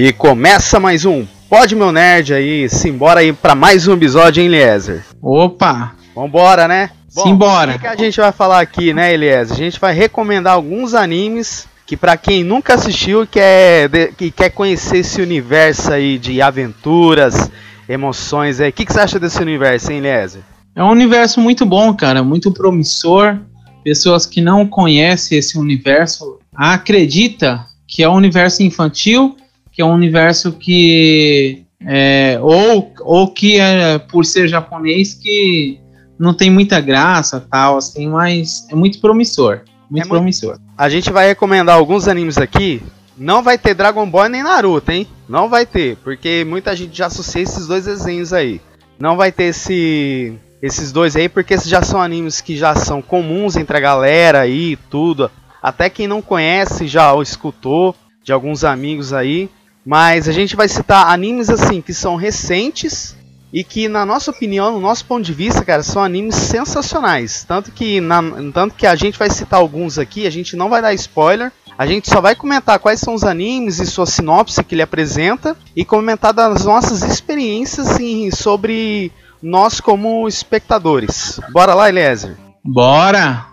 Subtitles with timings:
[0.00, 4.46] E começa mais um Pode Meu Nerd aí, simbora aí para mais um episódio, hein,
[4.46, 5.04] Eliezer?
[5.20, 5.96] Opa!
[6.14, 6.90] Vambora, né?
[7.12, 7.72] Bom, Simbora!
[7.72, 9.56] O que, que, a gente vai falar aqui, né, Eliezer?
[9.56, 14.50] A gente vai recomendar alguns animes que para quem nunca assistiu e quer, que quer
[14.50, 17.50] conhecer esse universo aí de aventuras,
[17.88, 18.70] emoções aí.
[18.70, 20.42] O que, que você acha desse universo, hein, Eliezer?
[20.76, 23.36] É um universo muito bom, cara, muito promissor.
[23.82, 29.36] Pessoas que não conhecem esse universo acredita que é um universo infantil
[29.78, 35.78] que é um universo que é, ou, ou que é por ser japonês que
[36.18, 40.58] não tem muita graça tal assim mas é muito promissor muito é promissor.
[40.58, 40.62] Muito...
[40.76, 42.82] a gente vai recomendar alguns animes aqui.
[43.16, 45.06] Não vai ter Dragon Ball nem Naruto hein?
[45.28, 48.60] Não vai ter porque muita gente já associa esses dois desenhos aí.
[48.98, 53.00] Não vai ter esse esses dois aí porque esses já são animes que já são
[53.00, 55.30] comuns entre a galera aí tudo.
[55.62, 59.48] Até quem não conhece já o escutou de alguns amigos aí
[59.88, 63.16] mas a gente vai citar animes assim que são recentes
[63.50, 67.42] e que, na nossa opinião, no nosso ponto de vista, cara, são animes sensacionais.
[67.44, 70.82] Tanto que, na, tanto que a gente vai citar alguns aqui, a gente não vai
[70.82, 71.50] dar spoiler.
[71.78, 75.56] A gente só vai comentar quais são os animes e sua sinopse que ele apresenta
[75.74, 79.10] e comentar das nossas experiências assim, sobre
[79.42, 81.40] nós como espectadores.
[81.50, 82.36] Bora lá, Eliezer?
[82.62, 83.46] Bora!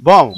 [0.00, 0.32] Bom,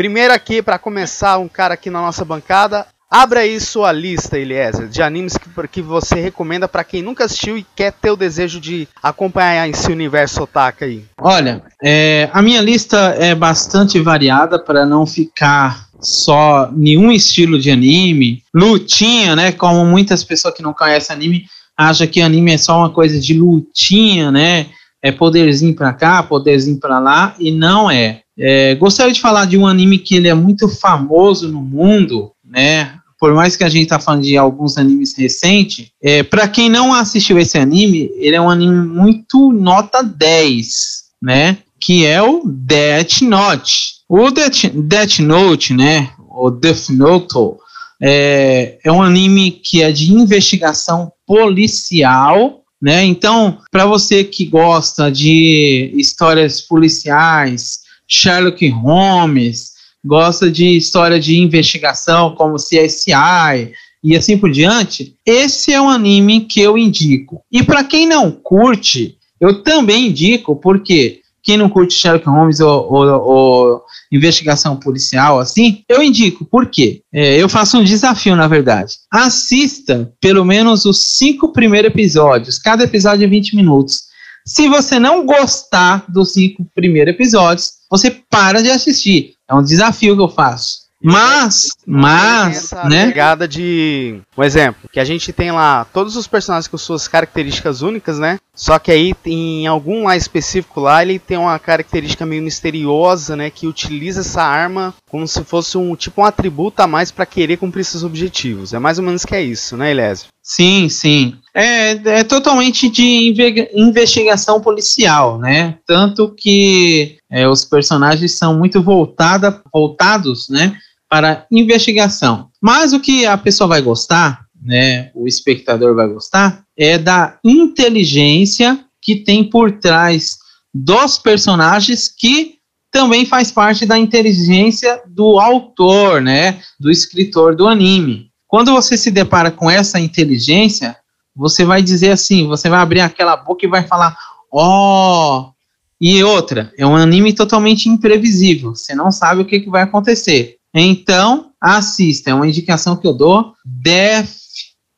[0.00, 2.86] Primeiro aqui, para começar, um cara aqui na nossa bancada.
[3.10, 7.58] Abra aí sua lista, Eliezer, de animes que, que você recomenda para quem nunca assistiu
[7.58, 11.04] e quer ter o desejo de acompanhar esse universo otaka aí.
[11.20, 17.70] Olha, é, a minha lista é bastante variada para não ficar só nenhum estilo de
[17.70, 19.52] anime, lutinha, né?
[19.52, 21.44] Como muitas pessoas que não conhecem anime
[21.76, 24.68] acham que anime é só uma coisa de lutinha, né?
[25.02, 28.22] É poderzinho para cá, poderzinho para lá, e não é.
[28.40, 32.94] É, gostaria de falar de um anime que ele é muito famoso no mundo, né?
[33.18, 36.94] Por mais que a gente tá falando de alguns animes recentes, é, para quem não
[36.94, 41.58] assistiu esse anime, ele é um anime muito nota 10, né?
[41.78, 44.00] Que é o Death Note.
[44.08, 46.10] O Death, Death Note, né?
[46.30, 47.58] O Death Note
[48.00, 53.04] é, é um anime que é de investigação policial, né?
[53.04, 57.79] Então, para você que gosta de histórias policiais,
[58.10, 59.72] Sherlock Holmes,
[60.04, 63.72] gosta de história de investigação como CSI
[64.02, 67.42] e assim por diante, esse é um anime que eu indico.
[67.52, 72.92] E para quem não curte, eu também indico, porque quem não curte Sherlock Holmes ou,
[72.92, 76.44] ou, ou investigação policial, assim, eu indico.
[76.44, 77.02] Por quê?
[77.12, 78.96] É, eu faço um desafio, na verdade.
[79.10, 82.58] Assista pelo menos os cinco primeiros episódios.
[82.58, 84.09] Cada episódio é 20 minutos.
[84.52, 89.36] Se você não gostar dos cinco primeiros episódios, você para de assistir.
[89.48, 90.89] É um desafio que eu faço.
[91.02, 93.06] Mas, mas, né?
[93.06, 97.80] Pegada de, um exemplo, que a gente tem lá todos os personagens com suas características
[97.80, 98.38] únicas, né?
[98.54, 103.48] Só que aí em algum lá específico lá ele tem uma característica meio misteriosa, né?
[103.48, 107.56] Que utiliza essa arma como se fosse um tipo um atributo a mais para querer
[107.56, 108.74] cumprir seus objetivos.
[108.74, 110.26] É mais ou menos que é isso, né, Elésio?
[110.42, 111.34] Sim, sim.
[111.54, 113.32] É, é totalmente de
[113.74, 115.78] investigação policial, né?
[115.86, 120.76] Tanto que é, os personagens são muito voltada, voltados, né?
[121.10, 122.50] Para investigação.
[122.60, 125.10] Mas o que a pessoa vai gostar, né?
[125.14, 130.38] O espectador vai gostar, é da inteligência que tem por trás
[130.72, 132.60] dos personagens que
[132.92, 136.60] também faz parte da inteligência do autor, né?
[136.78, 138.30] Do escritor do anime.
[138.46, 140.96] Quando você se depara com essa inteligência,
[141.34, 144.16] você vai dizer assim, você vai abrir aquela boca e vai falar,
[144.52, 145.46] ó.
[145.46, 145.60] Oh!
[146.00, 148.74] E outra, é um anime totalmente imprevisível.
[148.74, 150.56] Você não sabe o que, que vai acontecer.
[150.74, 152.30] Então, assista.
[152.30, 153.54] É uma indicação que eu dou.
[153.64, 154.30] Death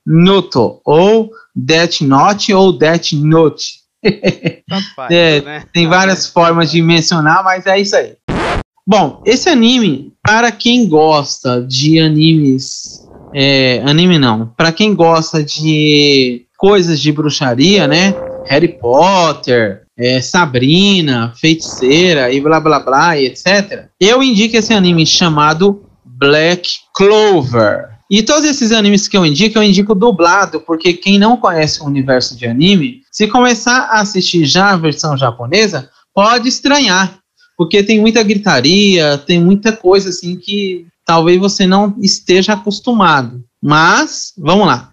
[0.07, 3.83] Note, ou Death Note, ou Death Note.
[5.11, 5.65] é, né?
[5.73, 8.17] Tem várias formas de mencionar, mas é isso aí.
[8.87, 13.03] Bom, esse anime, para quem gosta de animes
[13.35, 14.47] é, anime não.
[14.57, 18.15] Para quem gosta de coisas de bruxaria, né?
[18.47, 23.87] Harry Potter, é, Sabrina, Feiticeira e blá blá blá e etc.
[24.01, 27.91] Eu indico esse anime chamado Black Clover.
[28.11, 31.87] E todos esses animes que eu indico, eu indico dublado, porque quem não conhece o
[31.87, 37.19] universo de anime, se começar a assistir já a versão japonesa, pode estranhar,
[37.57, 43.43] porque tem muita gritaria, tem muita coisa assim que talvez você não esteja acostumado.
[43.63, 44.91] Mas, vamos lá.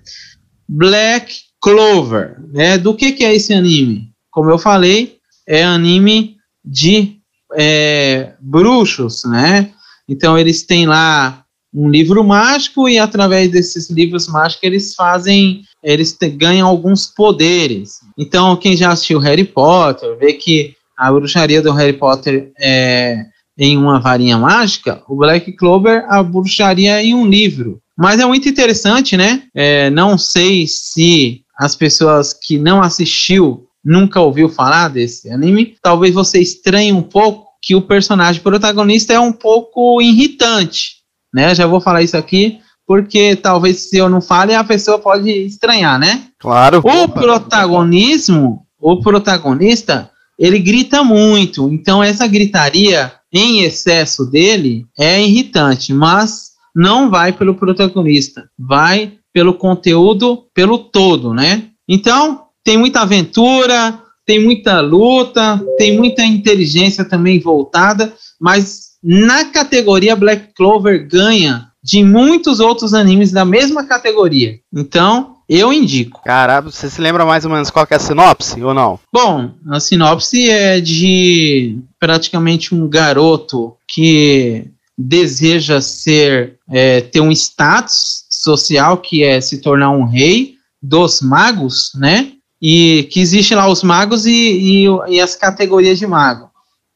[0.67, 2.77] Black Clover, né?
[2.77, 4.08] Do que, que é esse anime?
[4.31, 5.17] Como eu falei,
[5.47, 7.17] é anime de
[7.57, 9.71] é, bruxos, né?
[10.07, 11.43] Então eles têm lá
[11.73, 17.99] um livro mágico e através desses livros mágicos eles fazem, eles te, ganham alguns poderes.
[18.17, 23.25] Então, quem já assistiu Harry Potter vê que a bruxaria do Harry Potter é
[23.57, 27.81] em uma varinha mágica, o Black Clover a bruxaria em um livro.
[27.97, 29.43] Mas é muito interessante, né?
[29.53, 36.13] É, não sei se as pessoas que não assistiu nunca ouviu falar desse anime, talvez
[36.13, 40.97] você estranhe um pouco que o personagem protagonista é um pouco irritante,
[41.33, 41.53] né?
[41.53, 45.99] Já vou falar isso aqui, porque talvez se eu não fale, a pessoa pode estranhar,
[45.99, 46.23] né?
[46.39, 46.81] Claro.
[46.83, 47.21] O Opa.
[47.21, 56.51] protagonismo, o protagonista, ele grita muito, então essa gritaria em excesso dele é irritante, mas
[56.75, 61.67] não vai pelo protagonista, vai pelo conteúdo, pelo todo, né?
[61.87, 70.15] Então, tem muita aventura, tem muita luta, tem muita inteligência também voltada, mas na categoria
[70.15, 74.59] Black Clover ganha de muitos outros animes da mesma categoria.
[74.73, 76.21] Então, eu indico.
[76.23, 78.99] Caramba, você se lembra mais ou menos qual é a sinopse ou não?
[79.11, 88.25] Bom, a sinopse é de praticamente um garoto que deseja ser é, ter um status
[88.29, 92.33] social que é se tornar um rei dos magos, né?
[92.61, 96.49] E que existe lá os magos e, e, e as categorias de mago.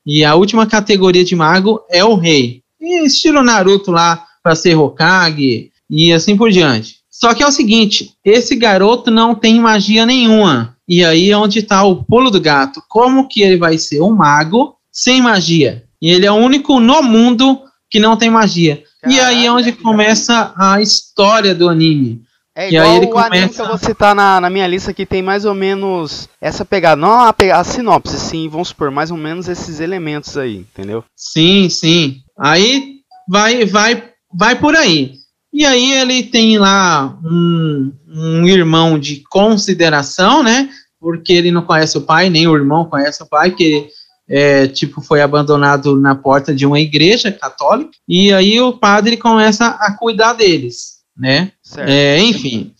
[0.05, 2.61] E a última categoria de mago é o rei.
[2.81, 6.97] E estilo Naruto lá para ser Hokage e assim por diante.
[7.09, 10.75] Só que é o seguinte, esse garoto não tem magia nenhuma.
[10.87, 12.83] E aí é onde está o pulo do gato.
[12.89, 15.85] Como que ele vai ser um mago sem magia?
[16.01, 18.83] E ele é o único no mundo que não tem magia.
[19.01, 22.22] Caraca, e aí é onde começa a história do anime.
[22.55, 23.27] É igual e aí ele o começa...
[23.35, 26.63] anime que eu vou citar na, na minha lista que tem mais ou menos essa
[26.63, 31.03] pegada, não a, a sinopse, sim, vamos supor, mais ou menos esses elementos aí, entendeu?
[31.15, 32.21] Sim, sim.
[32.37, 32.97] Aí
[33.27, 35.15] vai, vai, vai por aí.
[35.51, 40.69] E aí ele tem lá um, um irmão de consideração, né?
[40.99, 43.87] Porque ele não conhece o pai, nem o irmão conhece o pai, que
[44.27, 47.91] é, tipo foi abandonado na porta de uma igreja católica.
[48.07, 51.51] E aí o padre começa a cuidar deles, né?
[51.77, 52.73] É, enfim.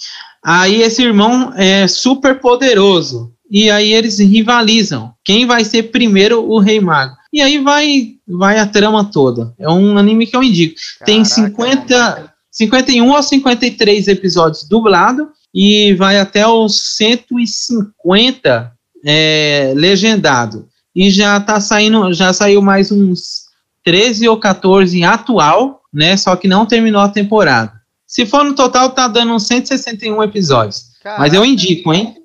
[0.43, 3.31] Aí esse irmão é super poderoso.
[3.49, 5.13] E aí eles rivalizam.
[5.23, 7.15] Quem vai ser primeiro o Rei Mago?
[7.31, 9.53] E aí vai vai a trama toda.
[9.59, 10.75] É um anime que eu indico.
[10.99, 18.71] Caraca, Tem 50 51 ou 53 episódios dublado e vai até os 150
[19.03, 20.67] é, legendado.
[20.95, 23.43] E já tá saindo, já saiu mais uns
[23.83, 26.15] 13 ou 14 atual, né?
[26.15, 27.72] Só que não terminou a temporada.
[28.13, 30.91] Se for no total, tá dando uns 161 episódios.
[31.01, 31.19] Caraca.
[31.19, 32.15] Mas eu indico, hein?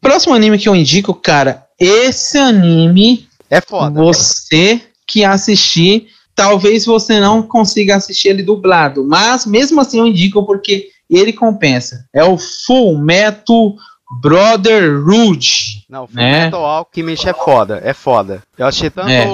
[0.00, 4.00] Próximo anime que eu indico, cara, esse anime é foda.
[4.00, 10.46] Você que assistir talvez você não consiga assistir ele dublado, mas mesmo assim eu indico
[10.46, 12.06] porque ele compensa.
[12.14, 13.74] É o Full Metal
[14.22, 15.84] Brotherhood.
[15.86, 16.46] Não, Full né?
[16.46, 18.42] Metal Alchemist é foda, é foda.
[18.56, 19.26] Eu achei tanto é.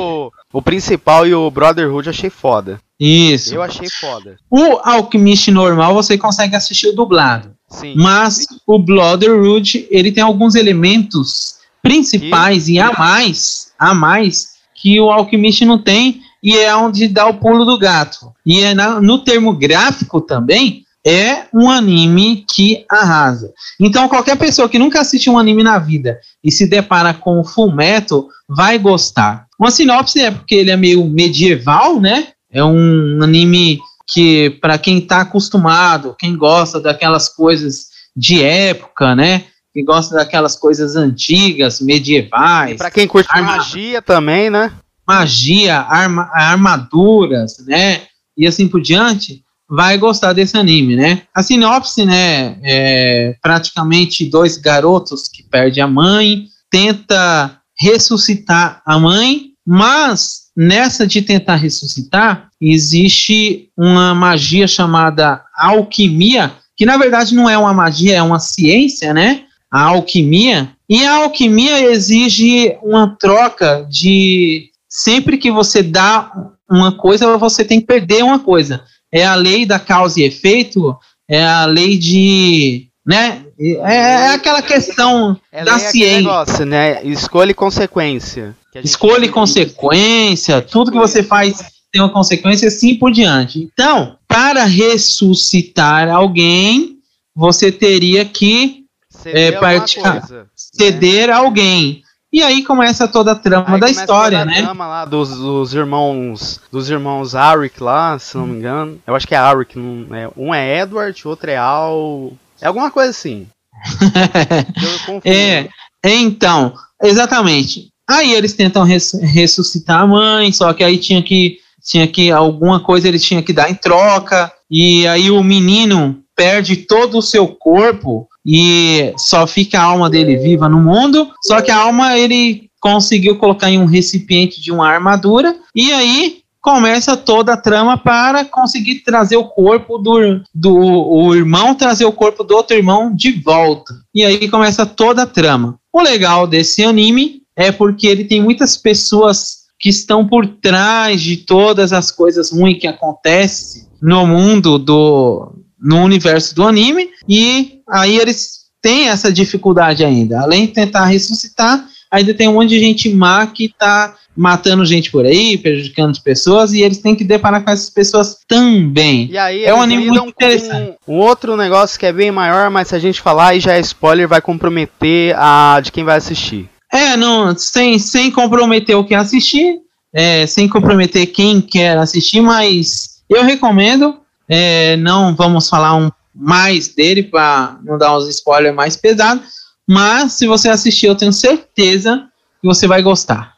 [0.53, 2.81] O, principal e o Brotherhood achei foda.
[2.99, 3.55] Isso.
[3.55, 4.37] Eu achei foda.
[4.51, 7.53] O Alchemist normal você consegue assistir o dublado.
[7.69, 7.95] Sim.
[7.97, 15.11] Mas o Brotherhood, ele tem alguns elementos principais e a mais, a mais que o
[15.11, 18.33] Alchemist não tem e é onde dá o pulo do gato.
[18.45, 23.53] E é na, no termo gráfico também, é um anime que arrasa.
[23.79, 27.45] Então, qualquer pessoa que nunca assistiu um anime na vida e se depara com o
[27.45, 29.47] Full Metal vai gostar.
[29.59, 32.29] Uma sinopse é porque ele é meio medieval, né?
[32.51, 39.45] É um anime que, para quem está acostumado, quem gosta daquelas coisas de época, né?
[39.73, 42.77] Que gosta daquelas coisas antigas, medievais.
[42.77, 43.57] Para quem curte arma...
[43.57, 44.71] magia também, né?
[45.07, 48.03] magia, arma, armaduras, né?
[48.37, 49.42] E assim por diante,
[49.75, 51.23] vai gostar desse anime, né?
[51.35, 52.59] A sinopse, né?
[52.63, 61.23] É praticamente dois garotos que perdem a mãe, tenta ressuscitar a mãe, mas nessa de
[61.23, 68.23] tentar ressuscitar, existe uma magia chamada alquimia, que na verdade não é uma magia, é
[68.23, 69.45] uma ciência, né?
[69.71, 70.73] A alquimia.
[70.87, 76.31] E a alquimia exige uma troca de sempre que você dá
[76.71, 78.83] uma coisa, você tem que perder uma coisa.
[79.13, 80.97] É a lei da causa e efeito,
[81.29, 82.89] é a lei de.
[83.05, 83.45] Né?
[83.59, 86.17] É, é aquela questão é da ciência.
[86.19, 87.05] Negócio, né?
[87.05, 88.57] Escolha e consequência.
[88.77, 93.69] Escolha e consequência, tudo que você faz tem uma consequência assim por diante.
[93.73, 96.97] Então, para ressuscitar alguém,
[97.37, 101.35] você teria que ceder, é, praticar, coisa, ceder né?
[101.35, 102.02] alguém.
[102.33, 104.63] E aí começa toda a trama Aí da história, toda a né?
[104.63, 106.61] trama lá dos, dos irmãos.
[106.73, 108.99] Dos irmãos Arik lá, se não me engano.
[109.07, 109.79] Eu acho que é Arik.
[109.79, 112.33] é- Um é Edward, outro é Al.
[112.61, 113.47] É alguma coisa assim.
[115.25, 115.69] É,
[116.05, 117.89] então, exatamente.
[118.09, 122.79] Aí eles tentam res- ressuscitar a mãe, só que aí tinha que tinha que alguma
[122.81, 127.49] coisa ele tinha que dar em troca e aí o menino perde todo o seu
[127.49, 131.29] corpo e só fica a alma dele viva no mundo.
[131.43, 136.43] Só que a alma ele conseguiu colocar em um recipiente de uma armadura e aí
[136.61, 142.13] começa toda a trama para conseguir trazer o corpo do, do o irmão trazer o
[142.13, 143.93] corpo do outro irmão de volta.
[144.15, 145.79] E aí começa toda a trama.
[145.93, 151.39] O legal desse anime é porque ele tem muitas pessoas que estão por trás de
[151.39, 158.17] todas as coisas ruins que acontecem no mundo do no universo do anime e aí
[158.19, 160.41] eles têm essa dificuldade ainda.
[160.41, 165.11] Além de tentar ressuscitar, ainda tem um monte de gente má que tá matando gente
[165.11, 169.29] por aí, prejudicando as pessoas, e eles têm que deparar com essas pessoas também.
[169.31, 170.97] E aí É um anime muito interessante.
[171.05, 173.75] com um outro negócio que é bem maior, mas se a gente falar aí já
[173.75, 176.69] é spoiler, vai comprometer a de quem vai assistir.
[176.91, 179.81] É, não, sem, sem comprometer o que assistir,
[180.15, 184.22] é, sem comprometer quem quer assistir, mas eu recomendo.
[184.55, 189.49] É, não vamos falar um, mais dele para não dar uns spoilers mais pesados,
[189.89, 192.29] mas se você assistir, eu tenho certeza
[192.61, 193.55] que você vai gostar.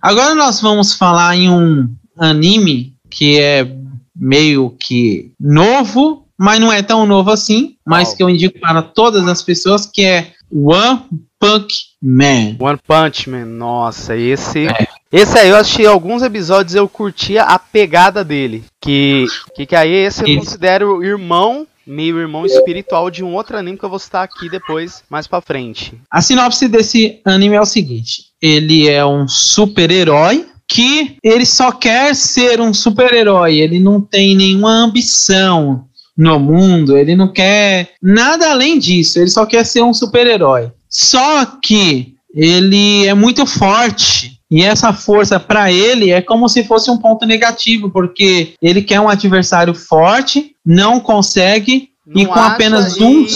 [0.00, 3.68] Agora nós vamos falar em um anime que é
[4.14, 9.26] meio que novo, mas não é tão novo assim, mas que eu indico para todas
[9.26, 11.02] as pessoas, que é One
[11.40, 12.54] Punch Man.
[12.60, 14.68] One Punch Man, nossa, esse.
[14.68, 14.85] É.
[15.16, 18.64] Esse aí eu assisti alguns episódios eu curtia a pegada dele.
[18.78, 20.40] Que, que, que aí esse eu Isso.
[20.40, 25.02] considero irmão, meio irmão espiritual de um outro anime que eu vou citar aqui depois,
[25.08, 25.94] mais pra frente.
[26.10, 32.14] A sinopse desse anime é o seguinte: ele é um super-herói que ele só quer
[32.14, 38.78] ser um super-herói, ele não tem nenhuma ambição no mundo, ele não quer nada além
[38.78, 40.70] disso, ele só quer ser um super-herói.
[40.90, 44.35] Só que ele é muito forte.
[44.50, 49.00] E essa força para ele é como se fosse um ponto negativo, porque ele quer
[49.00, 53.26] um adversário forte, não consegue, E Não com acha apenas e- um-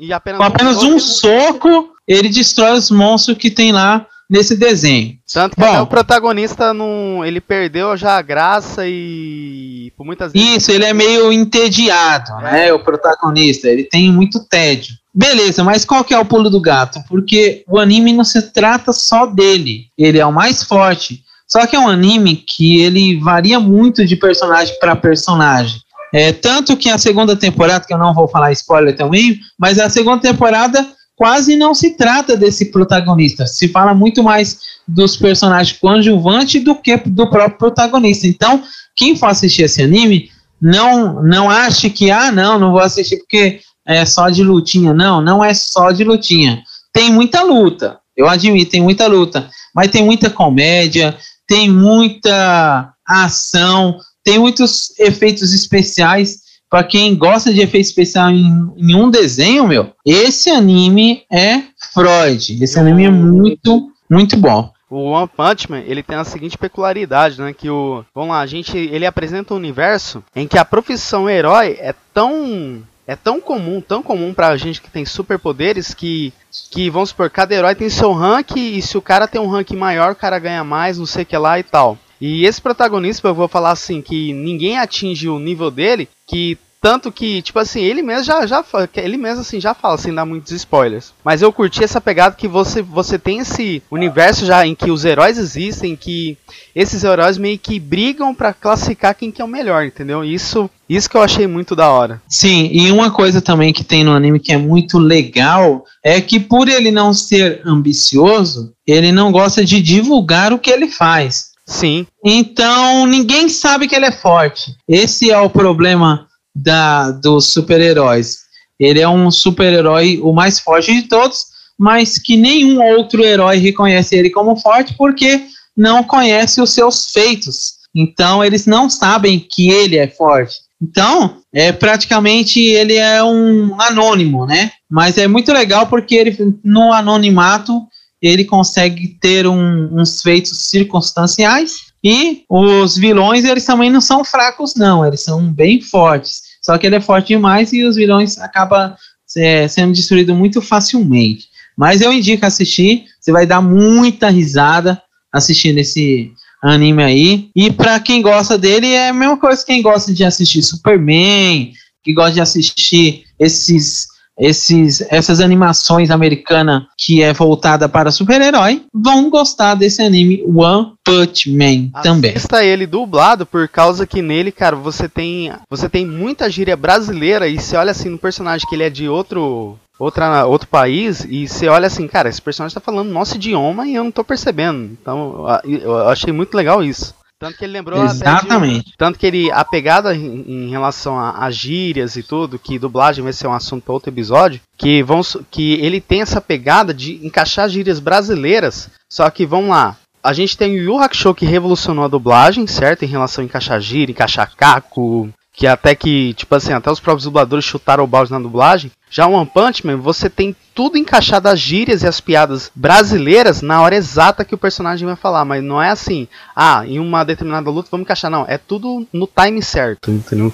[0.00, 4.56] e apenas com apenas um soco, soco, ele destrói os monstros que tem lá nesse
[4.56, 5.18] desenho.
[5.32, 5.82] Tanto que Bom.
[5.82, 7.24] o protagonista não.
[7.24, 9.92] Ele perdeu já a graça e.
[9.96, 10.56] Por muitas vezes.
[10.56, 12.72] Isso, ele é meio entediado, né?
[12.72, 14.94] O protagonista, ele tem muito tédio.
[15.12, 17.00] Beleza, mas qual que é o pulo do gato?
[17.08, 21.24] Porque o anime não se trata só dele, ele é o mais forte.
[21.46, 25.80] Só que é um anime que ele varia muito de personagem para personagem.
[26.12, 29.90] É, tanto que a segunda temporada, que eu não vou falar spoiler também, mas a
[29.90, 30.86] segunda temporada
[31.18, 33.44] quase não se trata desse protagonista.
[33.44, 38.28] Se fala muito mais dos personagens coadjuvantes do que do próprio protagonista.
[38.28, 38.62] Então,
[38.94, 40.30] quem for assistir esse anime,
[40.62, 44.94] não, não ache que, ah, não, não vou assistir porque é só de lutinha.
[44.94, 46.62] Não, não é só de lutinha.
[46.92, 53.98] Tem muita luta, eu admito, tem muita luta, mas tem muita comédia, tem muita ação,
[54.22, 56.47] tem muitos efeitos especiais.
[56.70, 61.62] Para quem gosta de efeito especial em, em um desenho, meu, esse anime é
[61.94, 62.62] Freud.
[62.62, 64.70] Esse anime é muito, muito bom.
[64.90, 67.52] O One Punch Man, ele tem a seguinte peculiaridade, né?
[67.52, 68.04] Que o.
[68.14, 68.76] Vamos lá, a gente.
[68.76, 72.82] Ele apresenta um universo em que a profissão herói é tão.
[73.06, 76.32] É tão comum, tão comum pra gente que tem superpoderes que.
[76.70, 79.70] Que, vamos supor, cada herói tem seu rank e se o cara tem um rank
[79.72, 81.98] maior, o cara ganha mais, não sei o que lá e tal.
[82.20, 87.10] E esse protagonista, eu vou falar assim, que ninguém atinge o nível dele, que tanto
[87.10, 88.64] que, tipo assim, ele mesmo já, já
[88.96, 91.12] ele mesmo assim já fala, sem dar muitos spoilers.
[91.24, 95.04] Mas eu curti essa pegada que você, você tem esse universo já em que os
[95.04, 96.38] heróis existem, que
[96.74, 100.24] esses heróis meio que brigam pra classificar quem que é o melhor, entendeu?
[100.24, 102.22] Isso, isso que eu achei muito da hora.
[102.28, 106.38] Sim, e uma coisa também que tem no anime que é muito legal é que
[106.38, 111.48] por ele não ser ambicioso, ele não gosta de divulgar o que ele faz.
[111.68, 114.74] Sim, Então ninguém sabe que ele é forte.
[114.88, 118.38] Esse é o problema da, dos super-heróis.
[118.80, 121.44] Ele é um super-herói o mais forte de todos,
[121.78, 125.42] mas que nenhum outro herói reconhece ele como forte porque
[125.76, 127.74] não conhece os seus feitos.
[127.94, 130.54] Então eles não sabem que ele é forte.
[130.80, 134.70] Então, é praticamente ele é um anônimo, né?
[134.88, 137.82] Mas é muito legal porque ele no anonimato
[138.20, 144.74] ele consegue ter um- uns feitos circunstanciais e os vilões eles também não são fracos
[144.74, 146.42] não, eles são bem fortes.
[146.62, 148.94] Só que ele é forte demais e os vilões acabam
[149.36, 151.46] é, sendo destruídos muito facilmente.
[151.76, 155.00] Mas eu indico assistir, Você vai dar muita risada
[155.32, 156.32] assistindo esse
[156.62, 157.50] anime aí.
[157.54, 161.72] E para quem gosta dele, é a mesma coisa que quem gosta de assistir Superman,
[162.02, 164.06] que gosta de assistir esses
[164.38, 171.50] esses, essas animações americanas que é voltada para super-herói vão gostar desse anime One Punch
[171.50, 172.30] Man também.
[172.30, 177.48] Assista ele dublado por causa que nele, cara, você tem você tem muita gíria brasileira
[177.48, 181.48] e você olha assim no personagem que ele é de outro outra, outro país e
[181.48, 184.96] você olha assim, cara, esse personagem tá falando nosso idioma e eu não tô percebendo.
[185.00, 187.14] Então eu achei muito legal isso.
[187.38, 188.86] Tanto que ele lembrou Exatamente.
[188.86, 192.78] De, tanto que ele, a pegada em, em relação a, a, gírias e tudo, que
[192.78, 196.92] dublagem vai ser um assunto para outro episódio, que, vão, que ele tem essa pegada
[196.92, 198.90] de encaixar gírias brasileiras.
[199.08, 199.96] Só que vamos lá.
[200.20, 203.04] A gente tem o Yu Hakusho que revolucionou a dublagem, certo?
[203.04, 207.24] Em relação a encaixar gíria, encaixar caco, que até que, tipo assim, até os próprios
[207.24, 208.92] dubladores chutaram o balde na dublagem.
[209.10, 213.60] Já o One Punch Man, você tem tudo encaixado as gírias e as piadas brasileiras
[213.60, 217.24] na hora exata que o personagem vai falar, mas não é assim, ah, em uma
[217.24, 220.52] determinada luta vamos encaixar, não, é tudo no time certo, entendeu?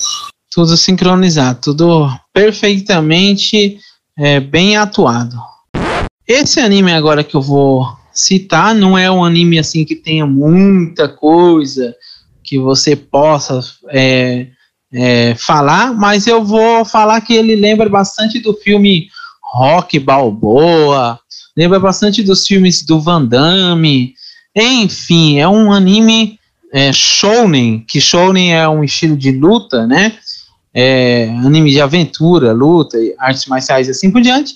[0.51, 3.77] Tudo sincronizado, tudo perfeitamente
[4.19, 5.37] é, bem atuado.
[6.27, 11.11] Esse anime agora que eu vou citar não é um anime assim que tenha muita
[11.11, 11.95] coisa
[12.43, 14.49] que você possa é,
[14.95, 19.09] é, falar, mas eu vou falar que ele lembra bastante do filme
[19.43, 21.19] Rock Balboa,
[21.57, 24.15] lembra bastante dos filmes do Van Damme.
[24.55, 26.39] Enfim, é um anime
[26.73, 30.17] é, shounen, que shounen é um estilo de luta, né?
[30.73, 34.55] É, anime de aventura, luta, artes marciais e assim por diante.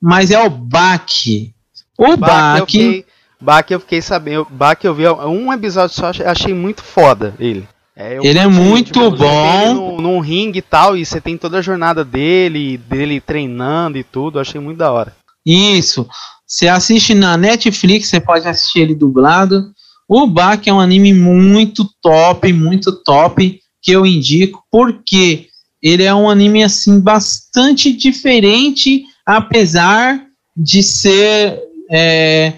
[0.00, 1.54] Mas é o Baki.
[1.98, 3.04] O Baki.
[3.40, 4.46] Baki eu fiquei sabendo.
[4.50, 7.66] Baki eu vi um episódio só, achei muito foda ele.
[8.00, 9.74] É, ele é muito tipo, bom.
[9.74, 14.02] Num, num ringue e tal, e você tem toda a jornada dele, dele treinando e
[14.02, 15.14] tudo, achei muito da hora.
[15.44, 16.08] Isso.
[16.46, 19.70] Você assiste na Netflix, você pode assistir ele dublado.
[20.08, 25.48] O Bak é um anime muito top, muito top, que eu indico, porque
[25.82, 30.24] ele é um anime assim bastante diferente, apesar
[30.56, 31.60] de ser
[31.90, 32.54] é,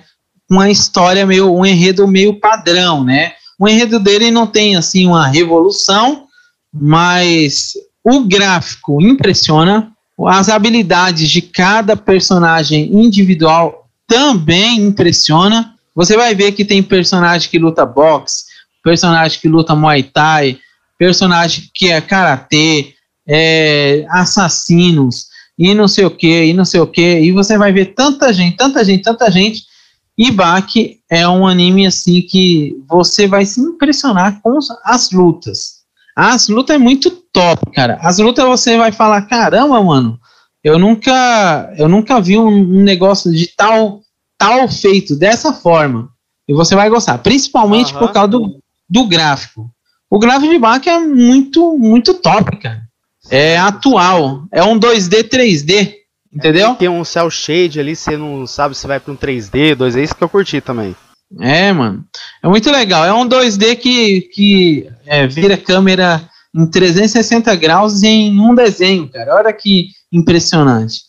[0.48, 3.32] uma história meio, um enredo meio padrão, né?
[3.62, 6.26] O enredo dele não tem assim uma revolução,
[6.74, 9.92] mas o gráfico impressiona,
[10.26, 15.76] as habilidades de cada personagem individual também impressiona.
[15.94, 18.46] Você vai ver que tem personagem que luta boxe,
[18.82, 20.58] personagem que luta muay thai,
[20.98, 22.94] personagem que é karatê,
[23.28, 27.70] é, assassinos e não sei o que, e não sei o que, e você vai
[27.70, 29.62] ver tanta gente, tanta gente, tanta gente
[30.16, 35.82] e Baki é um anime assim que você vai se impressionar com as lutas.
[36.14, 37.98] As lutas é muito top, cara.
[38.02, 40.18] As lutas você vai falar, caramba, mano,
[40.62, 44.02] eu nunca, eu nunca vi um negócio de tal,
[44.36, 46.10] tal feito dessa forma.
[46.46, 48.00] E você vai gostar, principalmente uhum.
[48.00, 49.70] por causa do, do gráfico.
[50.10, 52.82] O gráfico de Baki é muito, muito top, cara.
[53.30, 55.94] É atual, é um 2D, 3D.
[56.34, 56.70] Entendeu?
[56.70, 60.02] É, tem um cel shade ali, você não sabe se vai para um 3D, 2D,
[60.02, 60.96] isso que eu curti também.
[61.40, 62.04] É, mano.
[62.42, 63.04] É muito legal.
[63.04, 69.34] É um 2D que, que é, vira câmera em 360 graus em um desenho, cara.
[69.36, 71.02] Olha que impressionante.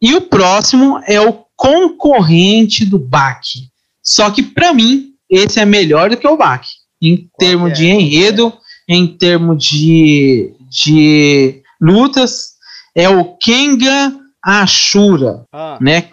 [0.00, 3.70] E o próximo é o concorrente do BAC.
[4.02, 6.66] Só que para mim, esse é melhor do que o BAC.
[7.00, 7.74] Em termos é?
[7.74, 8.52] de enredo,
[8.88, 12.51] em termos de, de lutas,
[12.94, 15.78] é o Kengan Ashura, ah.
[15.80, 16.04] né?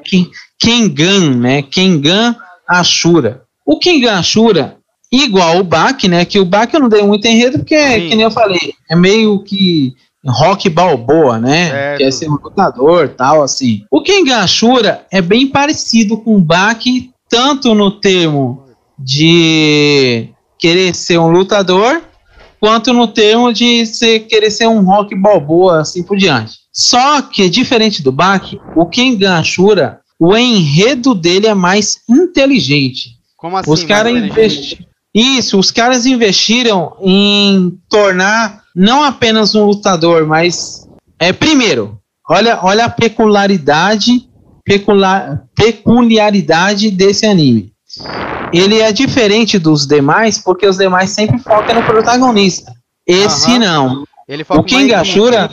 [0.60, 1.62] Kengan, né?
[1.62, 2.36] Kengan
[2.68, 3.44] Ashura.
[3.66, 4.78] O Kengan Ashura,
[5.12, 6.26] igual o Bach, né?
[6.26, 8.10] Que o Bach eu não dei muito enredo porque, Sim.
[8.10, 9.94] que nem eu falei, é meio que
[10.26, 11.70] rock balboa, né?
[11.70, 11.98] Certo.
[12.00, 13.84] Quer ser um lutador, tal, assim.
[13.90, 16.84] O Kengan Ashura é bem parecido com o Bach,
[17.30, 18.66] tanto no termo
[18.98, 22.02] de querer ser um lutador,
[22.60, 26.59] quanto no termo de ser, querer ser um rock balboa, assim por diante.
[26.72, 33.18] Só que, diferente do Bach, o Kengan Ashura, o enredo dele é mais inteligente.
[33.38, 33.72] Como assim?
[33.72, 34.90] Os caras investiram.
[35.14, 40.88] Isso, os caras investiram em tornar não apenas um lutador, mas.
[41.18, 44.30] É, primeiro, olha, olha a peculiaridade,
[44.64, 47.74] peculiar, peculiaridade desse anime.
[48.54, 52.72] Ele é diferente dos demais, porque os demais sempre focam no protagonista.
[53.06, 54.06] Esse não.
[54.28, 55.50] Ele foca o Kengan Ashura,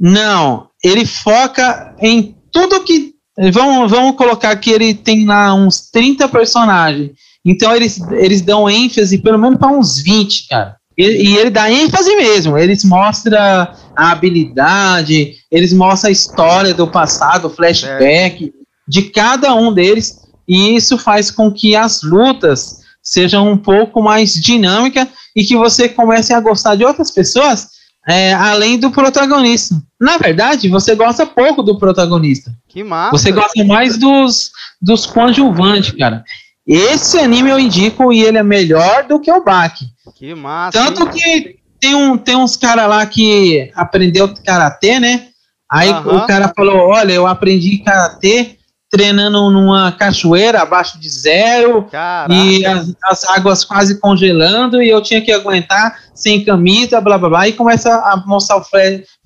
[0.00, 3.14] não ele foca em tudo que.
[3.52, 7.12] Vamos, vamos colocar que ele tem lá uns 30 personagens.
[7.44, 10.76] Então eles, eles dão ênfase pelo menos para uns 20, cara.
[10.98, 12.58] E, e, ele dá ênfase mesmo.
[12.58, 18.52] Eles mostram a habilidade, eles mostram a história do passado, flashback.
[18.54, 18.60] É.
[18.86, 24.34] de cada um deles, e isso faz com que as lutas sejam um pouco mais
[24.34, 27.68] dinâmicas e que você comece a gostar de outras pessoas
[28.08, 29.80] é, além do protagonista.
[30.00, 32.52] Na verdade, você gosta pouco do protagonista.
[32.68, 33.10] Que massa.
[33.10, 36.24] Você gosta mais dos, dos coadjuvantes, cara.
[36.66, 39.86] Esse anime eu indico e ele é melhor do que o Baki.
[40.14, 40.78] Que massa.
[40.78, 41.10] Tanto hein?
[41.10, 45.28] que tem, um, tem uns caras lá que aprendeu karatê, né?
[45.70, 46.16] Aí Aham.
[46.16, 48.56] o cara falou: Olha, eu aprendi karatê
[48.90, 52.34] treinando numa cachoeira abaixo de zero Caraca.
[52.34, 57.28] e as, as águas quase congelando e eu tinha que aguentar sem camisa, blá blá
[57.28, 57.48] blá.
[57.48, 58.64] E começa a mostrar o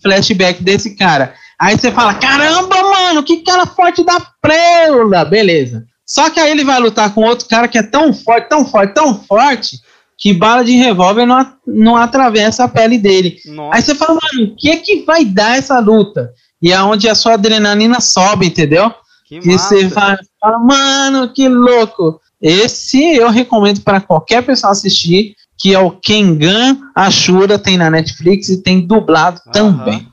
[0.03, 1.35] flashback desse cara.
[1.59, 5.25] Aí você fala: Caramba, mano, que cara forte da preula!
[5.25, 5.85] Beleza.
[6.07, 8.93] Só que aí ele vai lutar com outro cara que é tão forte, tão forte,
[8.93, 9.79] tão forte
[10.19, 13.39] que bala de revólver não, não atravessa a pele dele.
[13.47, 13.77] Nossa.
[13.77, 16.33] Aí você fala, mano, o que é que vai dar essa luta?
[16.63, 18.93] E é onde a sua adrenalina sobe, entendeu?
[19.41, 19.69] Que E massa.
[19.77, 22.21] você fala, fala, mano, que louco.
[22.41, 28.49] Esse eu recomendo para qualquer pessoa assistir, que é o Kengan Ashura, tem na Netflix
[28.49, 29.53] e tem dublado Aham.
[29.53, 30.09] também.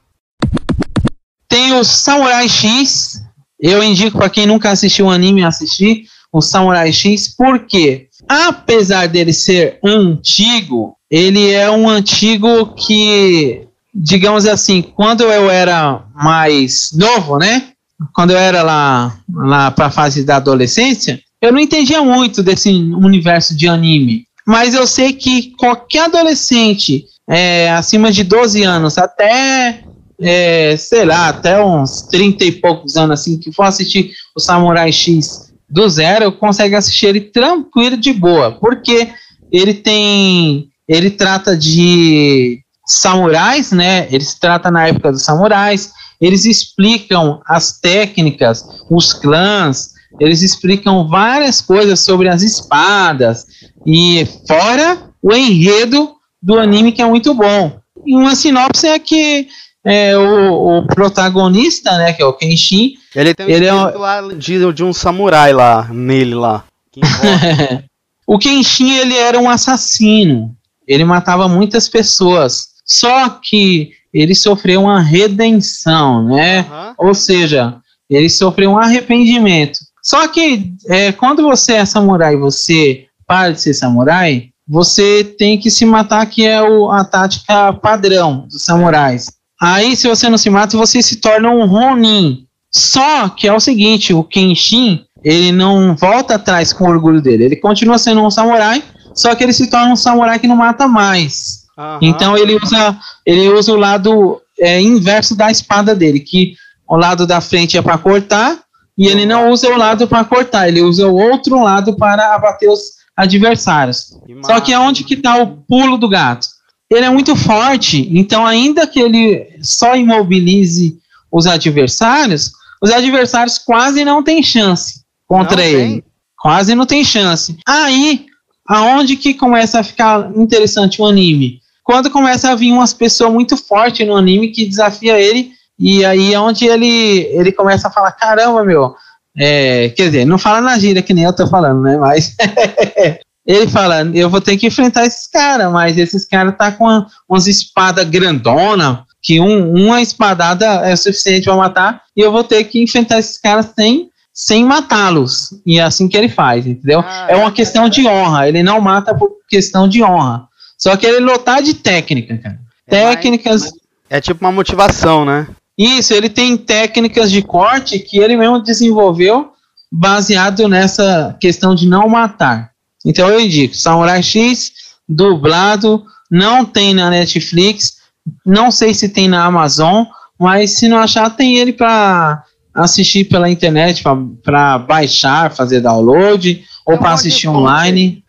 [1.48, 3.22] Tem o Samurai X.
[3.60, 9.34] Eu indico para quem nunca assistiu o anime assistir o Samurai X, porque apesar dele
[9.34, 17.74] ser antigo, ele é um antigo que, digamos assim, quando eu era mais novo, né?
[18.14, 22.70] Quando eu era lá, lá para a fase da adolescência, eu não entendia muito desse
[22.70, 24.26] universo de anime.
[24.46, 29.84] Mas eu sei que qualquer adolescente é, acima de 12 anos, até
[30.22, 34.92] é, sei lá, até uns 30 e poucos anos assim, que for assistir o Samurai
[34.92, 39.10] X do zero, consegue assistir ele tranquilo de boa, porque
[39.52, 44.08] ele tem, ele trata de samurais, né?
[44.12, 51.60] Eles trata na época dos samurais, eles explicam as técnicas, os clãs, eles explicam várias
[51.62, 53.46] coisas sobre as espadas
[53.88, 57.80] e fora o enredo do anime que é muito bom.
[58.06, 59.48] E uma sinopse é que
[59.84, 64.38] é, o, o protagonista, né, que é o Kenshin, Ele tem um Ele é um-
[64.38, 66.64] de, de um samurai lá, nele lá.
[66.92, 67.02] Que
[68.28, 70.56] o Kenshin ele era um assassino.
[70.88, 72.68] Ele matava muitas pessoas.
[72.86, 76.60] Só que ele sofreu uma redenção, né?
[76.60, 76.96] Aham.
[76.98, 77.76] Ou seja,
[78.10, 79.80] ele sofreu um arrependimento.
[80.04, 85.70] Só que é, quando você é samurai, você para de ser samurai, você tem que
[85.72, 89.28] se matar, que é o- a tática padrão dos samurais.
[89.62, 92.46] Aí, se você não se mata, você se torna um Ronin.
[92.74, 97.44] Só que é o seguinte, o Kenshin, ele não volta atrás com o orgulho dele.
[97.46, 100.88] Ele continua sendo um samurai, só que ele se torna um samurai que não mata
[100.88, 101.61] mais.
[102.02, 106.56] Então ele usa, ele usa o lado é, inverso da espada dele, que
[106.88, 108.60] o lado da frente é para cortar
[108.98, 112.70] e ele não usa o lado para cortar, ele usa o outro lado para abater
[112.70, 112.82] os
[113.16, 114.18] adversários.
[114.26, 116.48] Que Só que aonde que tá o pulo do gato?
[116.90, 121.00] Ele é muito forte, então ainda que ele só imobilize
[121.32, 126.04] os adversários, os adversários quase não têm chance contra Não ele.
[126.38, 127.58] Quase não tem chance.
[127.66, 128.26] Aí,
[128.68, 131.61] aonde que começa a ficar interessante o anime?
[131.84, 136.34] Quando começa a vir umas pessoas muito fortes no anime que desafia ele, e aí
[136.34, 138.94] é onde ele, ele começa a falar, caramba, meu,
[139.38, 142.36] é, quer dizer, não fala na gíria que nem eu tô falando, né, mas
[143.46, 147.08] ele fala, eu vou ter que enfrentar esses caras, mas esses caras tá com uma-
[147.28, 152.64] umas espadas grandona, que um, uma espadada é suficiente para matar, e eu vou ter
[152.66, 155.50] que enfrentar esses caras sem, sem matá-los.
[155.66, 157.04] E é assim que ele faz, entendeu?
[157.06, 160.48] Ah, é uma questão de honra, ele não mata por questão de honra.
[160.82, 162.60] Só que ele lotar de técnica, cara.
[162.88, 163.72] É mais- Técnicas.
[164.10, 165.48] É tipo uma motivação, né?
[165.78, 169.52] Isso, ele tem técnicas de corte que ele mesmo desenvolveu
[169.92, 172.72] baseado nessa questão de não matar.
[173.06, 174.72] Então eu indico, Samurai X,
[175.08, 177.98] dublado, não tem na Netflix,
[178.46, 180.06] não sei se tem na Amazon,
[180.40, 184.04] mas se não achar, tem ele para assistir pela internet,
[184.44, 188.24] para baixar, fazer download, ou É para assistir online.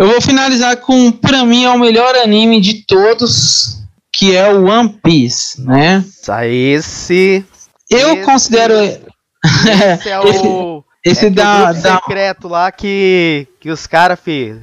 [0.00, 4.64] Eu vou finalizar com, pra mim, é o melhor anime de todos, que é o
[4.64, 6.02] One Piece, né?
[6.10, 7.44] Sa- Esse.
[7.90, 9.02] Eu Esse- considero Esse
[10.08, 10.82] é o.
[11.04, 14.56] esse é da, da secreto lá que, que os caras, fi.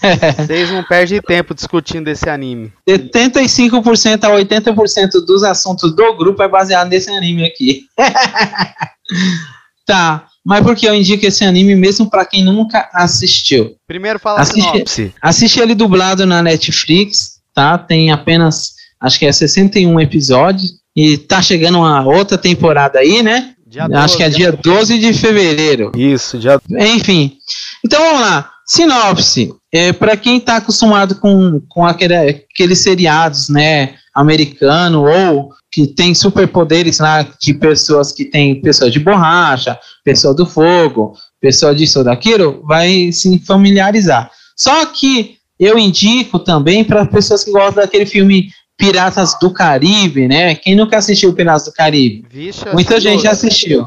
[0.38, 2.72] Vocês não perdem tempo discutindo esse anime.
[2.88, 7.82] 75% a 80% dos assuntos do grupo é baseado nesse anime aqui.
[9.86, 13.76] tá, mas por que eu indico esse anime mesmo pra quem nunca assistiu?
[13.86, 15.14] Primeiro fala a Assiste- sinopse.
[15.22, 17.78] Assiste ele dublado na Netflix, tá?
[17.78, 20.72] Tem apenas, acho que é 61 episódios.
[20.96, 23.54] E tá chegando uma outra temporada aí, né?
[23.64, 25.92] Dia Acho 12, que é dia 12 de fevereiro.
[25.96, 26.60] Isso, dia.
[26.80, 27.34] Enfim.
[27.84, 28.50] Então vamos lá.
[28.70, 29.52] Sinopse.
[29.72, 33.94] É, para quem está acostumado com, com aquele, aqueles seriados, né?
[34.14, 40.46] Americano ou que tem superpoderes lá de pessoas que tem pessoa de borracha, pessoa do
[40.46, 44.30] fogo, pessoa disso ou daquilo, vai se familiarizar.
[44.56, 50.54] Só que eu indico também para pessoas que gostam daquele filme Piratas do Caribe, né?
[50.54, 52.24] Quem nunca assistiu Piratas do Caribe?
[52.30, 53.84] Vixe, Muita gente já assistiu.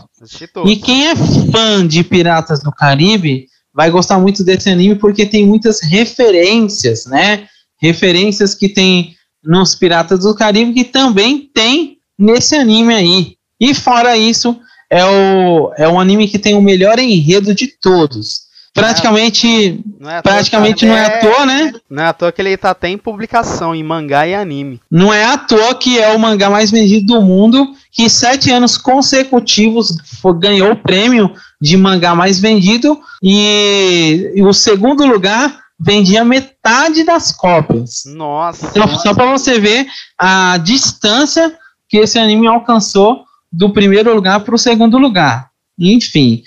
[0.65, 5.45] E quem é fã de Piratas do Caribe vai gostar muito desse anime porque tem
[5.45, 7.47] muitas referências, né?
[7.81, 13.36] Referências que tem nos Piratas do Caribe que também tem nesse anime aí.
[13.59, 14.59] E fora isso,
[14.89, 18.42] é o, é um anime que tem o melhor enredo de todos.
[18.73, 21.73] Praticamente, não é, praticamente não é à toa, né?
[21.88, 24.81] Não é à toa que ele tá até em publicação em mangá e anime.
[24.89, 28.75] Não é à toa que é o mangá mais vendido do mundo, que sete anos
[28.75, 29.95] consecutivos
[30.39, 31.31] ganhou o prêmio
[31.62, 38.03] de mangá mais vendido e, e o segundo lugar vendia metade das cópias.
[38.07, 38.71] Nossa.
[38.71, 39.86] Então, só para você ver
[40.17, 41.55] a distância
[41.88, 45.49] que esse anime alcançou do primeiro lugar para o segundo lugar.
[45.77, 46.41] Enfim,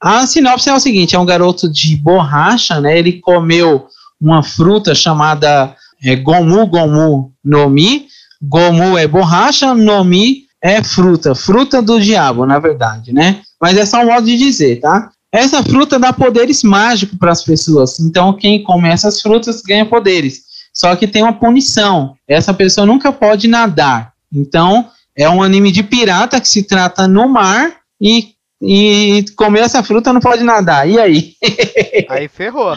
[0.00, 2.98] a sinopse é o seguinte: é um garoto de borracha, né?
[2.98, 3.86] Ele comeu
[4.20, 8.06] uma fruta chamada é, Gomu Gomu no Mi.
[8.40, 13.42] Gomu é borracha, no Mi é fruta, fruta do diabo, na verdade, né?
[13.60, 15.10] Mas é só um modo de dizer, tá?
[15.30, 18.00] Essa fruta dá poderes mágicos para as pessoas.
[18.00, 20.42] Então, quem come essas frutas ganha poderes.
[20.72, 22.14] Só que tem uma punição.
[22.26, 24.12] Essa pessoa nunca pode nadar.
[24.32, 29.82] Então, é um anime de pirata que se trata no mar e e comer essa
[29.82, 30.88] fruta não pode nadar.
[30.88, 31.34] E aí?
[32.08, 32.74] Aí ferrou.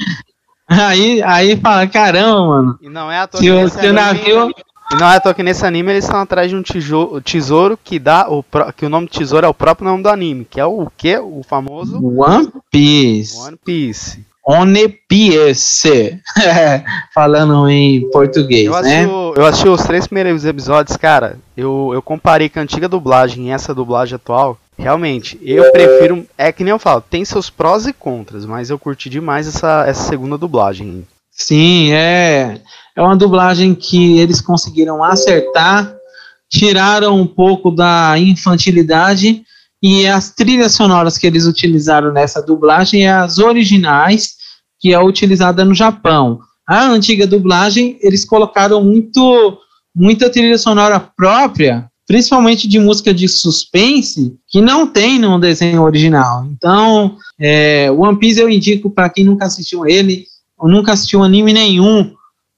[0.67, 2.79] Aí, aí fala, caramba, mano.
[2.81, 4.51] E não é à toa se, se o navio.
[4.89, 6.63] E não é à toa que nesse anime eles estão atrás de um
[7.21, 8.41] tesouro que dá o
[8.75, 11.41] que o nome tesouro é o próprio nome do anime, que é o que o
[11.43, 13.37] famoso One Piece.
[13.37, 14.25] One Piece.
[14.45, 16.21] One Piece.
[17.13, 19.05] Falando em português, eu né?
[19.35, 21.37] eu assisti os três primeiros episódios, cara.
[21.55, 24.57] Eu, eu comparei com a antiga dublagem e essa dublagem atual.
[24.81, 26.25] Realmente, eu prefiro.
[26.35, 29.85] É que nem eu falo, tem seus prós e contras, mas eu curti demais essa,
[29.85, 31.07] essa segunda dublagem.
[31.31, 32.59] Sim, é.
[32.95, 35.95] É uma dublagem que eles conseguiram acertar,
[36.49, 39.43] tiraram um pouco da infantilidade
[39.81, 44.35] e as trilhas sonoras que eles utilizaram nessa dublagem é as originais,
[44.79, 46.39] que é utilizada no Japão.
[46.67, 49.57] A antiga dublagem, eles colocaram muito
[49.95, 56.45] muita trilha sonora própria principalmente de música de suspense, que não tem no desenho original.
[56.51, 60.25] Então, é, One Piece eu indico para quem nunca assistiu ele,
[60.57, 62.11] ou nunca assistiu anime nenhum,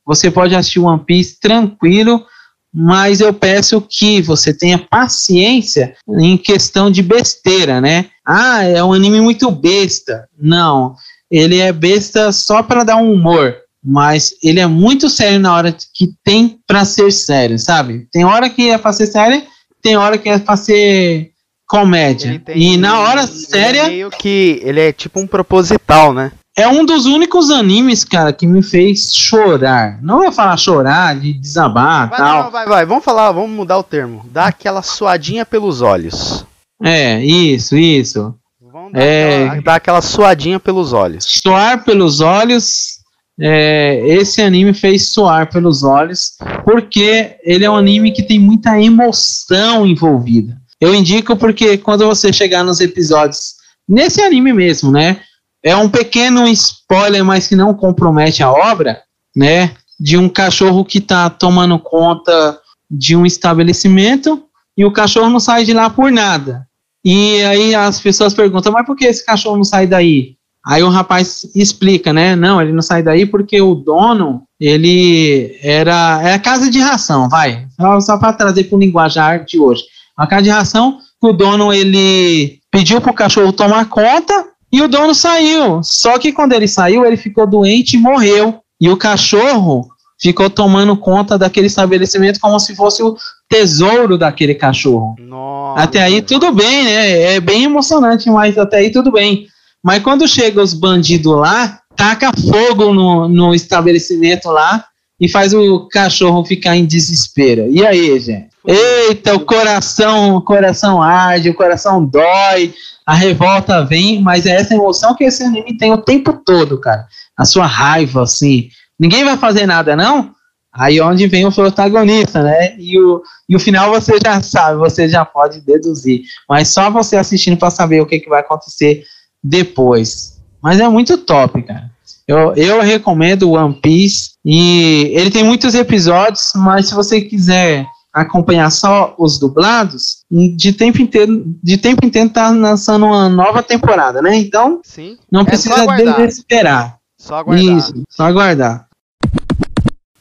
[0.03, 2.25] você pode assistir One Piece tranquilo,
[2.73, 8.07] mas eu peço que você tenha paciência em questão de besteira, né?
[8.25, 10.27] Ah, é um anime muito besta.
[10.35, 10.95] Não,
[11.29, 15.75] ele é besta só para dar um humor mas ele é muito sério na hora
[15.93, 18.07] que tem para ser sério, sabe?
[18.11, 19.43] Tem hora que é para ser sério,
[19.81, 21.31] tem hora que é para ser
[21.67, 22.39] comédia.
[22.39, 23.83] Tem, e na hora séria.
[23.83, 26.31] É meio que ele é tipo um proposital, né?
[26.55, 29.99] É um dos únicos animes, cara, que me fez chorar.
[30.03, 32.43] Não vou falar chorar, de desabar vai, tal.
[32.43, 32.85] Não, vai, vai.
[32.85, 34.23] Vamos falar, vamos mudar o termo.
[34.31, 36.45] Dá aquela suadinha pelos olhos.
[36.81, 38.35] É, isso, isso.
[38.61, 39.45] Vamos dar, é...
[39.45, 41.25] aquela, dar aquela suadinha pelos olhos.
[41.25, 42.92] Suar pelos olhos
[43.39, 48.79] é, esse anime fez soar pelos olhos, porque ele é um anime que tem muita
[48.79, 50.57] emoção envolvida.
[50.79, 53.55] Eu indico porque quando você chegar nos episódios,
[53.87, 55.21] nesse anime mesmo, né?
[55.63, 59.01] É um pequeno spoiler, mas que não compromete a obra,
[59.35, 59.71] né?
[59.99, 62.59] De um cachorro que está tomando conta
[62.91, 64.43] de um estabelecimento
[64.77, 66.67] e o cachorro não sai de lá por nada.
[67.03, 70.35] E aí as pessoas perguntam, mas por que esse cachorro não sai daí?
[70.65, 72.35] Aí o rapaz explica, né?
[72.35, 76.21] Não, ele não sai daí porque o dono, ele era.
[76.23, 77.67] É a casa de ração, vai.
[77.79, 79.83] Só, só para trazer para o linguajar de hoje.
[80.15, 84.87] A casa de ração, o dono ele pediu para o cachorro tomar conta e o
[84.87, 85.81] dono saiu.
[85.83, 88.59] Só que quando ele saiu, ele ficou doente e morreu.
[88.79, 89.87] E o cachorro
[90.19, 93.17] ficou tomando conta daquele estabelecimento como se fosse o
[93.49, 95.15] tesouro daquele cachorro.
[95.19, 95.83] Nossa.
[95.83, 97.35] Até aí tudo bem, né?
[97.35, 99.47] É bem emocionante, mas até aí tudo bem.
[99.83, 104.85] Mas quando chega os bandidos lá, taca fogo no, no estabelecimento lá
[105.19, 107.67] e faz o cachorro ficar em desespero.
[107.69, 108.49] E aí, gente?
[108.65, 112.73] Eita, o coração, o coração arde, o coração dói,
[113.05, 117.05] a revolta vem, mas é essa emoção que esse anime tem o tempo todo, cara.
[117.37, 118.69] A sua raiva, assim.
[118.97, 120.31] Ninguém vai fazer nada, não?
[120.73, 122.75] Aí onde vem o protagonista, né?
[122.79, 126.21] E o, e o final você já sabe, você já pode deduzir.
[126.49, 129.03] Mas só você assistindo para saber o que, que vai acontecer
[129.43, 130.39] depois.
[130.61, 131.91] Mas é muito top, cara.
[132.27, 134.31] Eu, eu recomendo One Piece.
[134.45, 141.01] E ele tem muitos episódios, mas se você quiser acompanhar só os dublados, de tempo
[141.01, 144.35] inteiro, de tempo inteiro tá lançando uma nova temporada, né?
[144.35, 145.17] Então, Sim.
[145.31, 146.97] não É precisa desesperar.
[147.17, 147.77] Só aguardar.
[147.77, 148.87] Isso, só aguardar.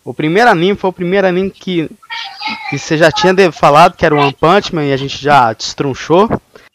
[0.05, 1.89] O primeiro anime foi o primeiro anime que,
[2.71, 5.53] que você já tinha falado, que era o One Punch Man, e a gente já
[5.53, 6.29] destrunchou.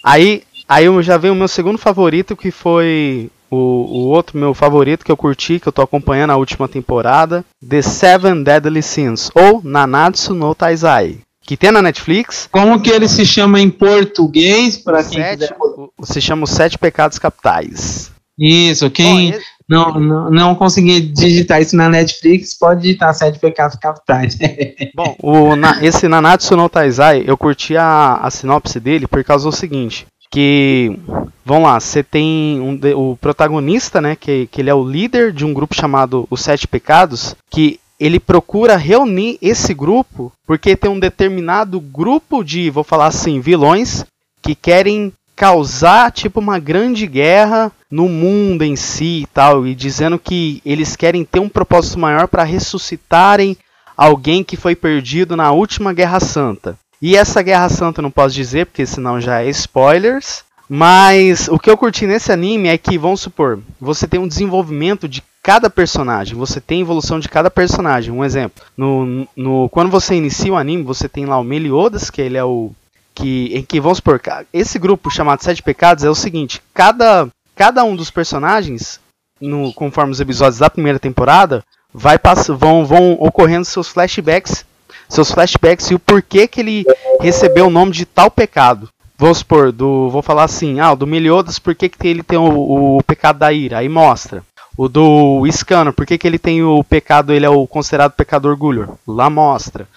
[0.03, 4.53] Aí, aí eu já veio o meu segundo favorito, que foi o, o outro meu
[4.53, 9.32] favorito que eu curti, que eu tô acompanhando a última temporada, The Seven Deadly Sins,
[9.34, 12.47] ou Nanatsu no Taizai, que tem na Netflix.
[12.51, 15.56] Como que ele se chama em português, para quem Sete, quiser...
[15.60, 18.12] o- se chama Os Sete Pecados Capitais.
[18.39, 23.39] Isso, quem Bom, esse- não, não, não conseguir digitar isso na Netflix, pode digitar Sete
[23.39, 24.38] Pecados Capitais.
[24.95, 29.49] Bom, o, na- esse Nanatsu no Taizai, eu curti a, a sinopse dele por causa
[29.49, 30.97] do seguinte, que,
[31.45, 35.45] vamos lá, você tem um o protagonista, né, que, que ele é o líder de
[35.45, 40.99] um grupo chamado Os Sete Pecados, que ele procura reunir esse grupo porque tem um
[40.99, 44.05] determinado grupo de, vou falar assim, vilões
[44.41, 50.17] que querem causar tipo uma grande guerra no mundo em si e tal, e dizendo
[50.17, 53.57] que eles querem ter um propósito maior para ressuscitarem
[53.95, 56.77] alguém que foi perdido na última Guerra Santa.
[57.01, 60.43] E essa Guerra Santa eu não posso dizer, porque senão já é spoilers.
[60.69, 65.07] Mas o que eu curti nesse anime é que, vamos supor, você tem um desenvolvimento
[65.07, 68.12] de cada personagem, você tem evolução de cada personagem.
[68.12, 72.21] Um exemplo, no, no, quando você inicia o anime, você tem lá o Meliodas, que
[72.21, 72.71] ele é o.
[73.15, 74.21] Que, em que, vamos supor,
[74.53, 78.99] esse grupo chamado Sete Pecados é o seguinte: cada, cada um dos personagens,
[79.39, 84.65] no, conforme os episódios da primeira temporada, vai pass vão, vão ocorrendo seus flashbacks,
[85.09, 86.85] seus flashbacks e o porquê que ele
[87.19, 88.89] recebeu o nome de tal pecado.
[89.17, 92.97] Vamos supor, do, vou falar assim, ah, do Meliodas, por que, que ele tem o,
[92.97, 93.79] o pecado da ira?
[93.79, 94.43] Aí mostra.
[94.77, 98.47] O do Scanner, por que, que ele tem o pecado, ele é o considerado pecado
[98.47, 98.97] orgulho?
[99.07, 99.87] Lá mostra.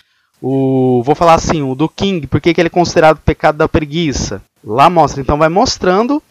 [0.41, 3.69] O, vou falar assim, o do King, por que, que ele é considerado pecado da
[3.69, 4.41] preguiça?
[4.65, 5.21] Lá mostra.
[5.21, 6.23] Então vai mostrando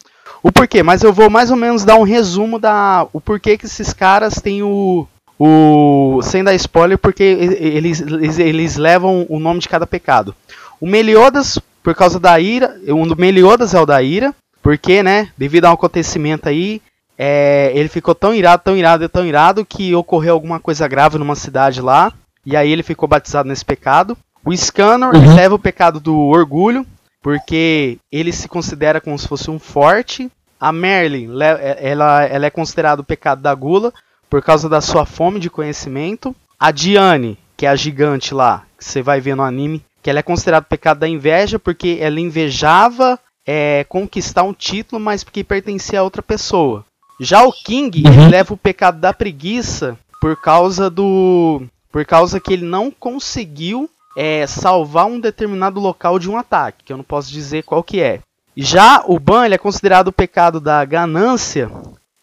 [0.42, 3.66] o porquê, mas eu vou mais ou menos dar um resumo da o porquê que
[3.66, 5.06] esses caras têm o
[5.44, 10.34] o sem dar spoiler, porque eles, eles, eles levam o nome de cada pecado.
[10.78, 15.30] O Meliodas, por causa da ira, um do Meliodas é o da ira, porque, né,
[15.38, 16.82] devido a um acontecimento aí,
[17.18, 21.34] é, ele ficou tão irado, tão irado, tão irado que ocorreu alguma coisa grave numa
[21.34, 22.12] cidade lá,
[22.44, 24.16] e aí ele ficou batizado nesse pecado.
[24.44, 25.34] O Scanner Uhum.
[25.34, 26.86] leva o pecado do orgulho,
[27.22, 30.30] porque ele se considera como se fosse um forte.
[30.58, 33.92] A Merlin, le- ela, ela é considerada o pecado da gula,
[34.30, 36.34] por causa da sua fome de conhecimento.
[36.58, 40.20] A Diane, que é a gigante lá, que você vai ver no anime, que ela
[40.20, 45.42] é considerada o pecado da inveja, porque ela invejava é, conquistar um título, mas que
[45.44, 46.84] pertencia a outra pessoa.
[47.18, 48.12] Já o King, Uhum.
[48.12, 51.62] ele leva o pecado da preguiça por causa do.
[51.92, 56.92] Por causa que ele não conseguiu é, salvar um determinado local de um ataque, que
[56.92, 58.20] eu não posso dizer qual que é.
[58.56, 61.70] Já o Ban ele é considerado o pecado da ganância,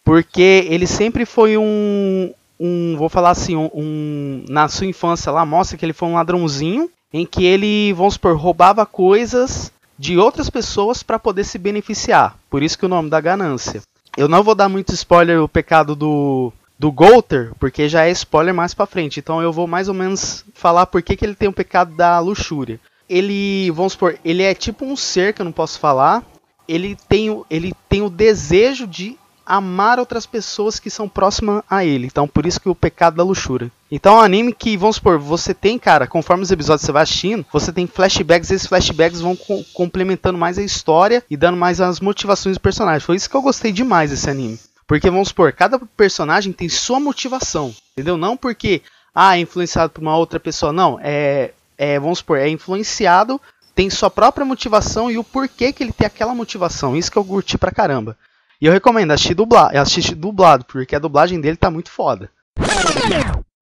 [0.07, 5.45] porque ele sempre foi um, um vou falar assim, um, um- na sua infância lá
[5.45, 10.49] mostra que ele foi um ladrãozinho, em que ele, vamos supor, roubava coisas de outras
[10.49, 12.37] pessoas para poder se beneficiar.
[12.49, 13.81] Por isso que o nome da ganância.
[14.15, 18.53] Eu não vou dar muito spoiler o pecado do do Golter, porque já é spoiler
[18.53, 19.19] mais pra frente.
[19.19, 22.17] Então eu vou mais ou menos falar por que, que ele tem o pecado da
[22.19, 22.79] luxúria.
[23.09, 26.23] Ele, vamos supor, ele é tipo um ser que eu não posso falar.
[26.67, 29.17] Ele tem, ele tem o desejo de
[29.47, 32.07] amar outras pessoas que são próximas a ele.
[32.07, 33.71] Então por isso que o pecado da luxúria.
[33.89, 37.03] Então é um anime que, vamos supor, você tem, cara, conforme os episódios você vai
[37.03, 41.57] assistindo, você tem flashbacks, e esses flashbacks vão co- complementando mais a história e dando
[41.57, 42.99] mais as motivações do personagem.
[43.05, 44.60] Foi isso que eu gostei demais desse anime.
[44.86, 48.17] Porque, vamos supor, cada personagem tem sua motivação, entendeu?
[48.17, 48.81] Não porque,
[49.15, 50.99] ah, é influenciado por uma outra pessoa, não.
[51.01, 53.39] É, é, vamos supor, é influenciado,
[53.75, 56.95] tem sua própria motivação e o porquê que ele tem aquela motivação.
[56.95, 58.17] Isso que eu curti pra caramba.
[58.59, 62.29] E eu recomendo assistir dublado, assistir dublado, porque a dublagem dele tá muito foda.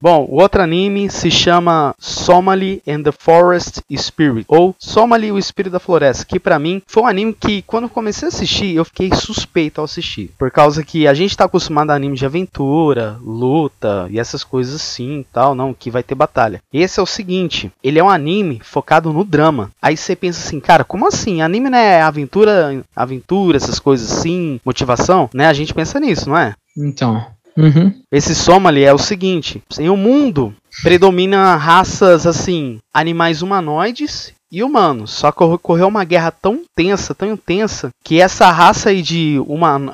[0.01, 5.73] Bom, o outro anime se chama Somali and the Forest Spirit, ou Somali o Espírito
[5.73, 9.09] da Floresta, que pra mim foi um anime que quando comecei a assistir, eu fiquei
[9.13, 14.07] suspeito ao assistir, por causa que a gente tá acostumado a anime de aventura, luta
[14.09, 16.61] e essas coisas assim, tal, não, que vai ter batalha.
[16.73, 19.71] Esse é o seguinte, ele é um anime focado no drama.
[19.81, 21.41] Aí você pensa assim, cara, como assim?
[21.41, 25.47] Anime não é aventura, aventura, essas coisas assim, motivação, né?
[25.47, 26.53] A gente pensa nisso, não é?
[26.77, 27.34] Então.
[27.57, 27.93] Uhum.
[28.11, 30.53] Esse Somali é o seguinte: em um mundo
[30.83, 35.11] predomina raças assim, animais humanoides e humanos.
[35.11, 39.37] Só que ocorreu uma guerra tão tensa, tão intensa, que essa raça aí de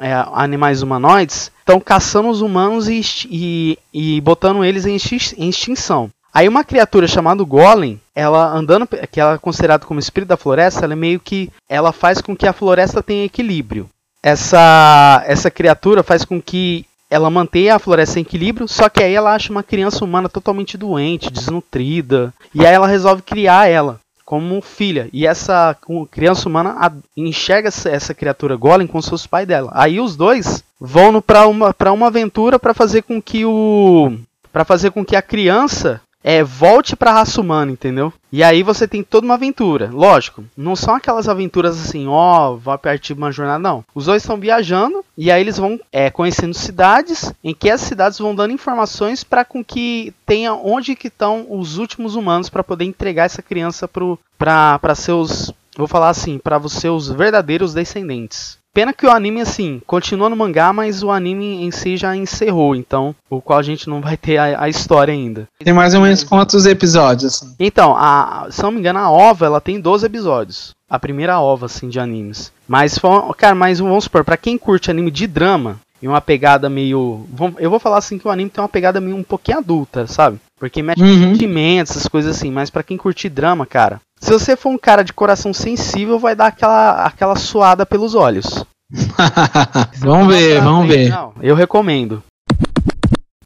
[0.02, 4.98] é, animais humanoides estão caçando os humanos e, e, e botando eles em,
[5.38, 6.10] em extinção.
[6.34, 10.86] Aí uma criatura chamada Golem, ela andando, que ela é considerada como espírito da floresta,
[10.86, 13.90] ela é meio que ela faz com que a floresta tenha equilíbrio.
[14.24, 19.14] Essa essa criatura faz com que ela mantenha a floresta em equilíbrio, só que aí
[19.14, 24.62] ela acha uma criança humana totalmente doente, desnutrida, e aí ela resolve criar ela como
[24.62, 25.10] filha.
[25.12, 25.76] E essa
[26.10, 29.70] criança humana enxerga essa criatura Golem com seus pais dela.
[29.76, 34.14] Aí os dois vão para uma, uma aventura para fazer com que o
[34.54, 38.14] para fazer com que a criança é, volte pra raça humana, entendeu?
[38.32, 39.90] E aí você tem toda uma aventura.
[39.92, 43.84] Lógico, não são aquelas aventuras assim, ó, vai partir uma jornada, não.
[43.94, 48.18] Os dois estão viajando e aí eles vão é, conhecendo cidades, em que as cidades
[48.18, 52.86] vão dando informações para com que tenha onde que estão os últimos humanos para poder
[52.86, 58.58] entregar essa criança para seus, vou falar assim, para os seus verdadeiros descendentes.
[58.74, 62.74] Pena que o anime, assim, continua no mangá, mas o anime em si já encerrou,
[62.74, 65.48] então, o qual a gente não vai ter a, a história ainda.
[65.60, 67.44] Tem mais ou menos quantos episódios?
[67.44, 67.56] Assim?
[67.60, 70.74] Então, a, se não me engano, a OVA, ela tem 12 episódios.
[70.92, 72.52] A primeira OVA, assim, de animes.
[72.68, 73.00] Mas,
[73.38, 77.26] cara, mas vamos supor, pra quem curte anime de drama, e uma pegada meio.
[77.60, 80.40] Eu vou falar assim que o anime tem uma pegada meio um pouquinho adulta, sabe?
[80.60, 81.32] Porque mexe uhum.
[81.32, 82.52] sentimentos, essas coisas assim.
[82.52, 86.36] Mas para quem curte drama, cara, se você for um cara de coração sensível, vai
[86.36, 88.66] dar aquela, aquela suada pelos olhos.
[90.00, 91.10] vamos ver, vamos ver.
[91.10, 92.24] Não, eu recomendo.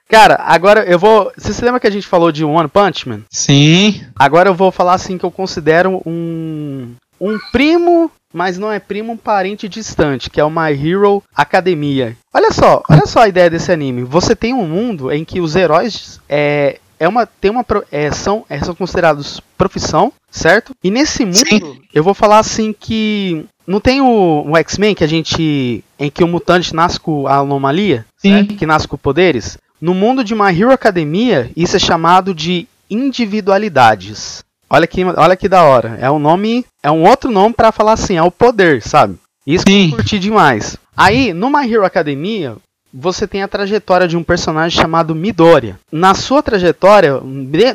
[0.07, 1.31] Cara, agora eu vou.
[1.35, 3.21] Você se lembra que a gente falou de One Punch Man?
[3.29, 4.01] Sim.
[4.15, 6.93] Agora eu vou falar assim que eu considero um.
[7.19, 12.17] Um primo, mas não é primo, um parente distante, que é o My Hero Academia.
[12.33, 14.03] Olha só, olha só a ideia desse anime.
[14.03, 18.45] Você tem um mundo em que os heróis é, é uma, tem uma, é, são,
[18.49, 20.73] é, são considerados profissão, certo?
[20.83, 21.81] E nesse mundo, Sim.
[21.93, 25.83] eu vou falar assim que não tem o, o X-Men que a gente.
[25.99, 28.05] em que o mutante nasce com a anomalia?
[28.17, 28.45] Sim.
[28.45, 29.57] Que nasce com poderes?
[29.81, 34.43] No mundo de My Hero Academia, isso é chamado de individualidades.
[34.69, 35.97] Olha que, olha que da hora.
[35.99, 36.65] É um nome.
[36.81, 39.17] É um outro nome para falar assim, é o poder, sabe?
[39.45, 39.87] Isso Sim.
[39.87, 40.77] que eu curti demais.
[40.97, 42.55] Aí, no My Hero Academia,
[42.97, 45.77] você tem a trajetória de um personagem chamado Midoriya.
[45.91, 47.15] Na sua trajetória,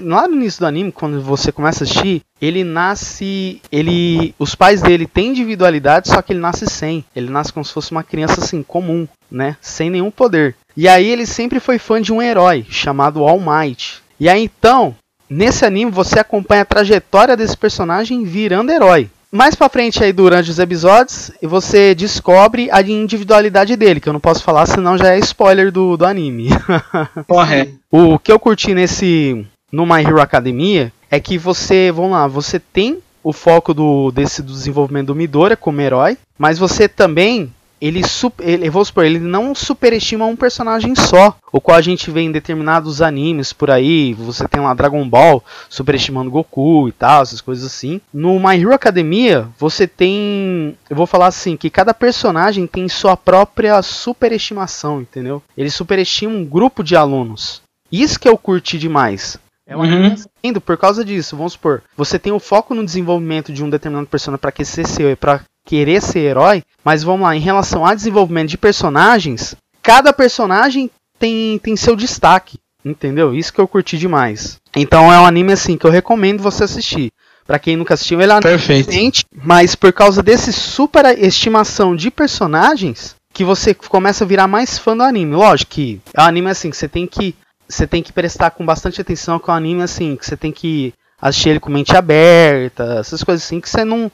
[0.03, 4.81] lá no início do anime, quando você começa a assistir, ele nasce, ele, os pais
[4.81, 7.05] dele têm individualidade, só que ele nasce sem.
[7.15, 10.57] Ele nasce como se fosse uma criança assim comum, né, sem nenhum poder.
[10.75, 14.01] E aí ele sempre foi fã de um herói chamado All Might.
[14.19, 14.97] E aí então,
[15.31, 20.51] nesse anime você acompanha a trajetória desse personagem virando herói mais pra frente aí durante
[20.51, 25.19] os episódios, você descobre a individualidade dele, que eu não posso falar, senão já é
[25.21, 26.49] spoiler do, do anime.
[27.29, 27.79] Correto.
[27.91, 32.59] o que eu curti nesse no My Hero Academia é que você, vamos lá, você
[32.59, 38.03] tem o foco do desse do desenvolvimento do Midoriya como herói, mas você também ele,
[38.41, 42.31] ele, vou supor, ele não superestima um personagem só, o qual a gente vê em
[42.33, 47.65] determinados animes por aí, você tem lá Dragon Ball superestimando Goku e tal, essas coisas
[47.65, 48.01] assim.
[48.13, 53.17] No My Hero Academia, você tem, eu vou falar assim, que cada personagem tem sua
[53.17, 55.43] própria superestimação, entendeu?
[55.57, 57.63] Ele superestima um grupo de alunos.
[57.91, 59.39] Isso que eu curti demais.
[59.67, 60.17] É um uhum.
[60.43, 64.09] indo por causa disso, vamos supor, você tem o foco no desenvolvimento de um determinado
[64.09, 67.95] personagem para que ser seu, para querer ser herói, mas vamos lá, em relação a
[67.95, 73.33] desenvolvimento de personagens, cada personagem tem, tem seu destaque, entendeu?
[73.33, 74.59] Isso que eu curti demais.
[74.75, 77.13] Então é um anime assim que eu recomendo você assistir.
[77.47, 78.91] Para quem nunca assistiu, ele é Perfeito.
[79.33, 84.97] mas por causa desse super estimação de personagens, que você começa a virar mais fã
[84.97, 85.37] do anime.
[85.37, 87.37] Lógico que é um anime assim que você tem que
[87.69, 90.51] você tem que prestar com bastante atenção, que é um anime assim que você tem
[90.51, 90.93] que
[91.23, 94.11] assistir ele com mente aberta, essas coisas assim que você não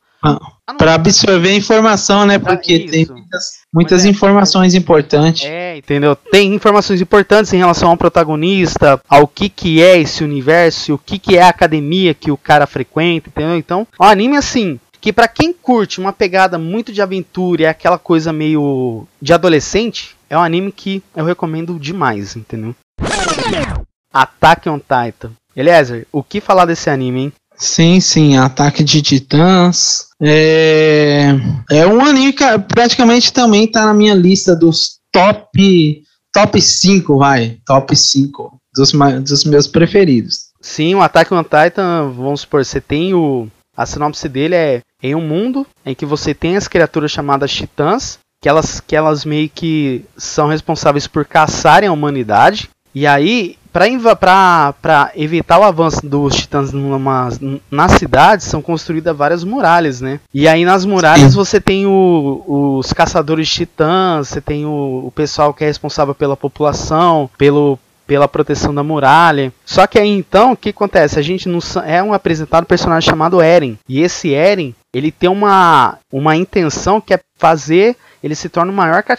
[0.79, 2.39] para absorver informação, né?
[2.39, 2.91] Porque isso.
[2.91, 5.45] tem muitas, muitas é, informações importantes.
[5.45, 6.17] É, entendeu?
[6.17, 11.19] Tem informações importantes em relação ao protagonista, ao que, que é esse universo, o que,
[11.19, 13.57] que é a academia que o cara frequenta, entendeu?
[13.57, 17.99] Então, o anime assim, que para quem curte uma pegada muito de aventura e aquela
[17.99, 22.75] coisa meio de adolescente, é um anime que eu recomendo demais, entendeu?
[24.13, 25.31] Attack on Titan.
[25.55, 27.33] Eliezer, o que falar desse anime, hein?
[27.57, 30.07] Sim, sim, Ataque de Titãs.
[30.21, 31.29] É,
[31.71, 32.45] é um anime que
[32.75, 36.03] praticamente também tá na minha lista dos top
[36.37, 37.59] top 5, vai.
[37.65, 38.93] Top 5 dos,
[39.23, 40.51] dos meus preferidos.
[40.61, 43.49] Sim, o Attack on Titan, vamos supor, você tem o.
[43.75, 48.19] A sinopse dele é em um mundo em que você tem as criaturas chamadas titãs,
[48.41, 52.71] que elas, que elas meio que são responsáveis por caçarem a humanidade.
[52.95, 53.57] E aí,
[54.17, 57.29] para evitar o avanço dos titãs numa,
[57.71, 60.21] na cidade, são construídas várias muralhas, né?
[60.33, 61.37] E aí nas muralhas Sim.
[61.37, 66.15] você tem o, os caçadores de titãs, você tem o, o pessoal que é responsável
[66.15, 69.53] pela população, pelo pela proteção da muralha.
[69.65, 71.19] Só que aí então, o que acontece?
[71.19, 73.77] A gente não é um apresentado personagem chamado Eren.
[73.89, 78.75] E esse Eren, ele tem uma, uma intenção que é fazer ele se torna o
[78.75, 79.17] maior ca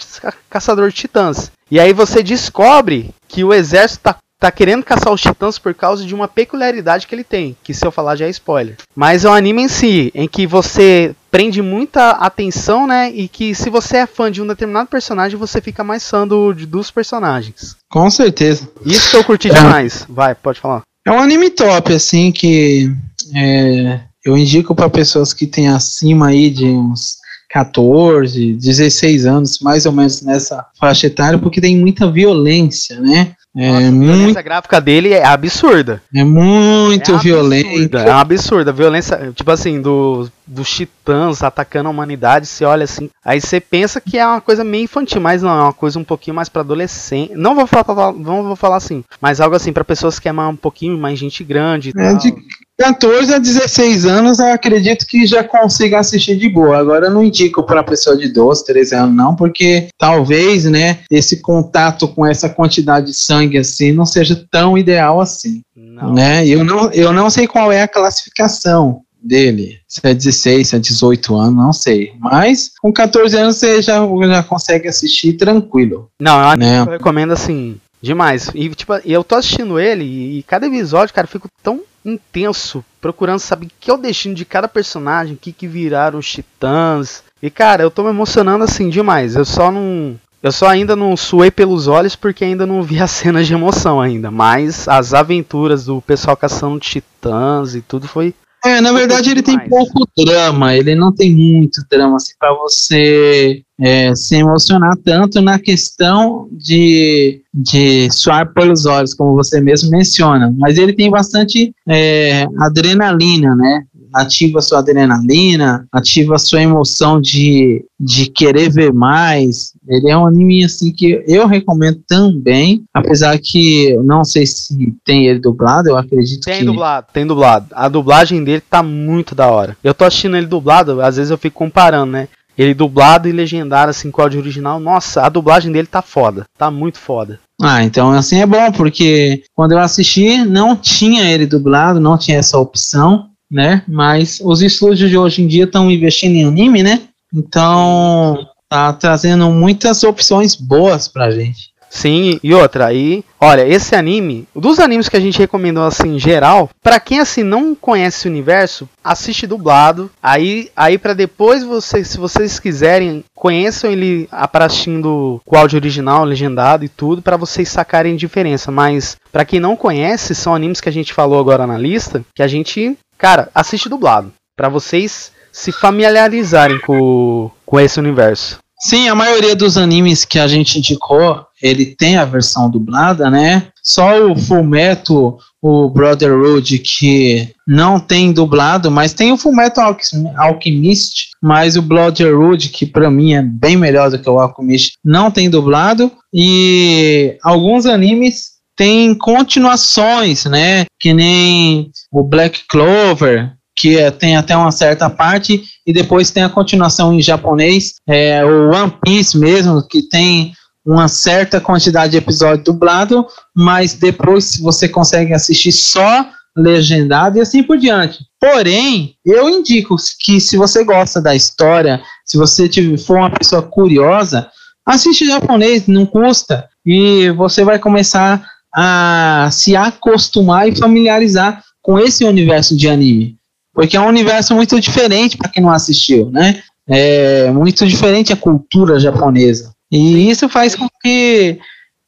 [0.50, 1.52] caçador de titãs.
[1.70, 6.06] E aí você descobre que o exército tá tá querendo caçar os titãs por causa
[6.06, 8.76] de uma peculiaridade que ele tem, que se eu falar já é spoiler.
[8.96, 13.12] Mas é um anime em si, em que você prende muita atenção, né?
[13.12, 16.54] E que se você é fã de um determinado personagem, você fica mais fã do,
[16.54, 17.76] dos personagens.
[17.90, 18.70] Com certeza.
[18.86, 19.54] Isso que eu curti é.
[19.54, 20.06] demais.
[20.08, 20.82] Vai, pode falar.
[21.06, 22.92] É um anime top, assim, que
[23.36, 27.18] é, eu indico para pessoas que têm acima aí de uns
[27.50, 33.34] 14, 16 anos, mais ou menos nessa faixa etária, porque tem muita violência, né?
[33.58, 34.38] É Nossa, muito...
[34.38, 36.02] A gráfica dele é absurda.
[36.14, 38.00] É muito é violenta.
[38.00, 38.70] É uma absurda.
[38.70, 42.46] A violência, tipo assim, do, dos titãs atacando a humanidade.
[42.46, 43.10] Você olha assim.
[43.26, 46.04] Aí você pensa que é uma coisa meio infantil, mas não, é uma coisa um
[46.04, 47.34] pouquinho mais para adolescente.
[47.36, 50.56] Não vou falar, não vou falar assim, mas algo assim para pessoas que é um
[50.56, 51.92] pouquinho mais gente grande.
[51.98, 52.36] é, de
[52.78, 56.78] 14 a 16 anos, eu acredito que já consiga assistir de boa.
[56.78, 61.42] Agora eu não indico para pessoa de 12, 13 anos, não, porque talvez, né, esse
[61.42, 65.62] contato com essa quantidade de sangue assim não seja tão ideal assim.
[65.76, 66.14] Não.
[66.14, 66.48] Né?
[66.48, 69.80] Eu, não, eu não sei qual é a classificação dele.
[69.88, 72.14] Se é 16, se é 18 anos, não sei.
[72.20, 76.10] Mas com 14 anos você já, já consegue assistir tranquilo.
[76.22, 76.80] Não, eu, né?
[76.82, 78.50] eu recomendo assim, demais.
[78.54, 82.84] E tipo, eu tô assistindo ele e, e cada episódio, cara, eu fico tão intenso,
[83.02, 87.24] procurando saber que é o destino de cada personagem, o que, que viraram os titãs.
[87.42, 89.36] E cara, eu tô me emocionando assim demais.
[89.36, 90.20] Eu só não.
[90.42, 94.00] Eu só ainda não suei pelos olhos porque ainda não vi as cenas de emoção
[94.00, 94.32] ainda.
[94.32, 98.34] Mas as aventuras do pessoal caçando titãs e tudo foi
[98.66, 103.64] é, na verdade ele tem pouco drama, ele não tem muito drama assim para você
[103.80, 110.54] é, se emocionar tanto na questão de, de suar pelos olhos, como você mesmo menciona,
[110.58, 113.84] mas ele tem bastante é, adrenalina, né?
[114.14, 119.74] ativa sua adrenalina, ativa sua emoção de, de querer ver mais.
[119.88, 125.28] Ele é um anime assim que eu recomendo também, apesar que não sei se tem
[125.28, 127.68] ele dublado, eu acredito tem que Tem dublado, tem dublado.
[127.72, 129.78] A dublagem dele tá muito da hora.
[129.84, 132.28] Eu tô assistindo ele dublado, às vezes eu fico comparando, né?
[132.58, 134.80] Ele dublado e legendado assim com áudio original.
[134.80, 136.46] Nossa, a dublagem dele tá foda.
[136.58, 137.40] Tá muito foda.
[137.62, 142.38] Ah, então assim é bom, porque quando eu assisti não tinha ele dublado, não tinha
[142.38, 143.84] essa opção né?
[143.88, 147.02] Mas os estúdios de hoje em dia estão investindo em anime, né?
[147.34, 151.72] Então tá trazendo muitas opções boas pra gente.
[151.90, 156.20] Sim, e outra, aí, olha, esse anime, dos animes que a gente recomendou assim em
[156.20, 160.12] geral, para quem assim não conhece o universo, assiste dublado.
[160.22, 166.84] Aí, aí para depois vocês, se vocês quiserem, conheçam ele assistindo o áudio original, legendado
[166.84, 168.70] e tudo, para vocês sacarem a diferença.
[168.72, 172.44] Mas para quem não conhece, são animes que a gente falou agora na lista, que
[172.44, 174.32] a gente Cara, assiste dublado.
[174.56, 178.60] para vocês se familiarizarem com, com esse universo.
[178.80, 183.70] Sim, a maioria dos animes que a gente indicou, ele tem a versão dublada, né?
[183.82, 189.98] Só o Fullmetal, o Brotherhood, que não tem dublado, mas tem o Fullmetal
[190.38, 195.32] Alchemist, mas o Brotherhood, que para mim é bem melhor do que o Alchemist, não
[195.32, 196.12] tem dublado.
[196.32, 200.86] E alguns animes tem continuações, né?
[201.00, 206.44] Que nem o Black Clover, que é, tem até uma certa parte, e depois tem
[206.44, 210.52] a continuação em japonês, é, o One Piece mesmo, que tem
[210.86, 216.26] uma certa quantidade de episódio dublado, mas depois você consegue assistir só
[216.56, 218.20] legendado e assim por diante.
[218.40, 222.68] Porém, eu indico que se você gosta da história, se você
[222.98, 224.50] for uma pessoa curiosa,
[224.86, 232.24] assiste japonês, não custa, e você vai começar a se acostumar e familiarizar com esse
[232.24, 233.37] universo de anime.
[233.78, 236.64] Porque é um universo muito diferente para quem não assistiu, né?
[236.90, 239.72] É muito diferente a cultura japonesa.
[239.92, 241.60] E isso faz com que.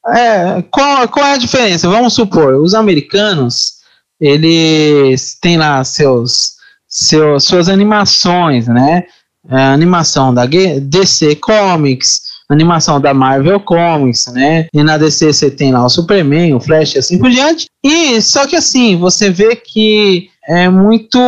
[0.07, 1.87] É, qual, qual é a diferença?
[1.87, 3.73] Vamos supor, os americanos,
[4.19, 6.53] eles têm lá seus,
[6.87, 9.03] seus suas animações, né?
[9.47, 14.67] A animação da DC Comics, animação da Marvel Comics, né?
[14.73, 17.67] E na DC você tem lá o Superman, o Flash e assim por diante.
[17.83, 21.19] E só que assim, você vê que é muito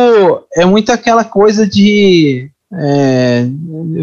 [0.56, 3.46] é muito aquela coisa de é,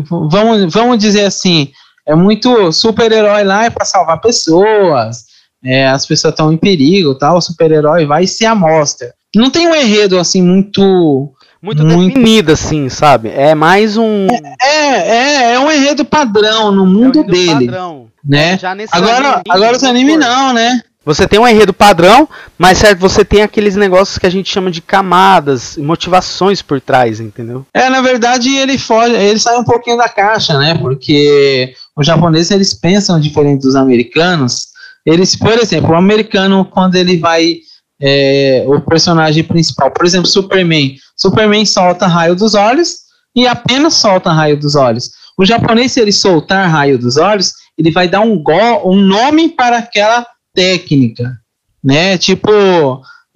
[0.10, 1.72] vamos, vamos dizer assim,
[2.08, 5.26] é muito super-herói lá é para salvar pessoas,
[5.64, 9.14] é, as pessoas estão em perigo, tal, o super-herói vai e se amostra.
[9.36, 11.30] Não tem um enredo assim muito
[11.62, 13.30] muito, muito definido, assim, sabe?
[13.30, 14.28] É mais um.
[14.62, 17.66] É, é, é um enredo padrão no mundo é um dele.
[17.66, 18.08] Padrão.
[18.24, 18.58] Né?
[18.92, 20.82] agora, agora os animes não, né?
[21.10, 24.70] Você tem um enredo padrão, mas certo, você tem aqueles negócios que a gente chama
[24.70, 27.66] de camadas, motivações por trás, entendeu?
[27.74, 30.78] É, na verdade, ele foge, ele sai um pouquinho da caixa, né?
[30.78, 34.68] Porque os japoneses eles pensam diferente dos americanos.
[35.04, 37.56] Eles, por exemplo, o americano quando ele vai
[38.00, 43.00] é, o personagem principal, por exemplo, Superman, Superman solta raio dos olhos
[43.36, 45.10] e apenas solta raio dos olhos.
[45.36, 48.54] O japonês, se ele soltar raio dos olhos, ele vai dar um, go,
[48.86, 50.24] um nome para aquela
[50.60, 51.40] técnica,
[51.82, 52.18] né?
[52.18, 52.50] Tipo,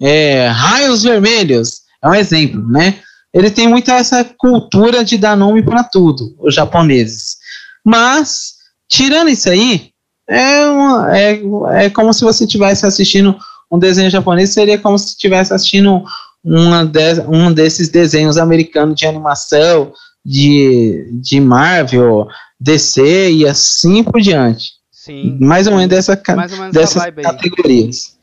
[0.02, 2.98] é, raios vermelhos, é um exemplo, né?
[3.32, 7.36] Ele tem muita essa cultura de dar nome para tudo, os japoneses.
[7.82, 8.56] Mas,
[8.86, 9.88] tirando isso aí,
[10.28, 11.40] é, uma, é,
[11.86, 13.34] é como se você estivesse assistindo
[13.72, 16.04] um desenho japonês, seria como se estivesse assistindo
[16.44, 22.28] uma de, um desses desenhos americanos de animação, de, de Marvel,
[22.60, 24.72] DC e assim por diante.
[25.04, 25.36] Sim.
[25.38, 28.16] Mais ou menos dessa, mais ou menos dessas categorias.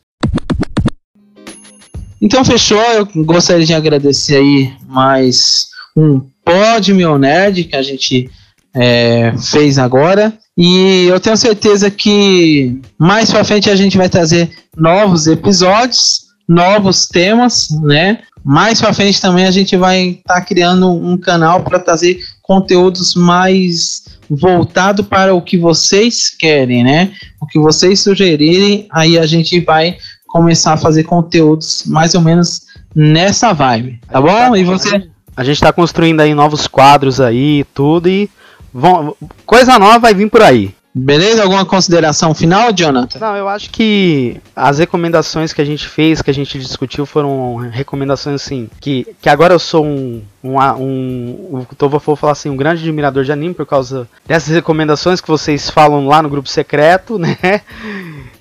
[2.19, 8.31] Então fechou, eu gostaria de agradecer aí mais um Pod Meu Nerd que a gente
[8.73, 10.33] é, fez agora.
[10.57, 17.07] E eu tenho certeza que mais para frente a gente vai trazer novos episódios novos
[17.07, 18.19] temas, né?
[18.43, 22.19] Mais para frente também a gente vai estar tá criando um canal para trazer
[22.51, 27.13] conteúdos mais voltado para o que vocês querem, né?
[27.39, 29.95] O que vocês sugerirem, aí a gente vai
[30.27, 34.27] começar a fazer conteúdos mais ou menos nessa vibe, tá bom?
[34.27, 35.09] Tá, e você?
[35.33, 38.29] A gente está construindo aí novos quadros aí, tudo e
[38.73, 40.75] vão, coisa nova vai vir por aí.
[40.93, 41.43] Beleza?
[41.43, 43.17] Alguma consideração final, Jonathan?
[43.17, 47.55] Não, eu acho que as recomendações que a gente fez, que a gente discutiu, foram
[47.55, 52.57] recomendações assim, que, que agora eu sou um, um, um, um vou falar assim, um
[52.57, 57.17] grande admirador de anime por causa dessas recomendações que vocês falam lá no grupo secreto,
[57.17, 57.61] né?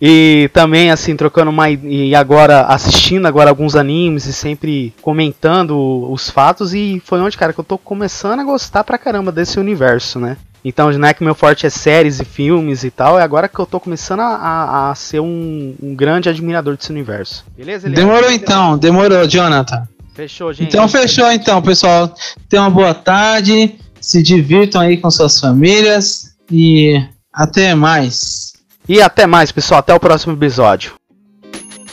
[0.02, 6.28] E também assim, trocando uma e agora assistindo agora alguns animes e sempre comentando os
[6.30, 10.18] fatos e foi onde, cara, que eu tô começando a gostar pra caramba desse universo,
[10.18, 10.36] né?
[10.64, 13.58] Então, não é que meu forte é séries e filmes e tal, é agora que
[13.58, 17.44] eu tô começando a, a, a ser um, um, grande admirador desse universo.
[17.56, 17.88] Beleza?
[17.88, 19.88] Demorou então, demorou, Jonathan.
[20.14, 20.68] Fechou, gente.
[20.68, 22.14] Então, fechou então, pessoal.
[22.48, 27.02] Tenham uma boa tarde, se divirtam aí com suas famílias e
[27.32, 28.52] até mais.
[28.88, 29.80] E até mais, pessoal.
[29.80, 30.99] Até o próximo episódio.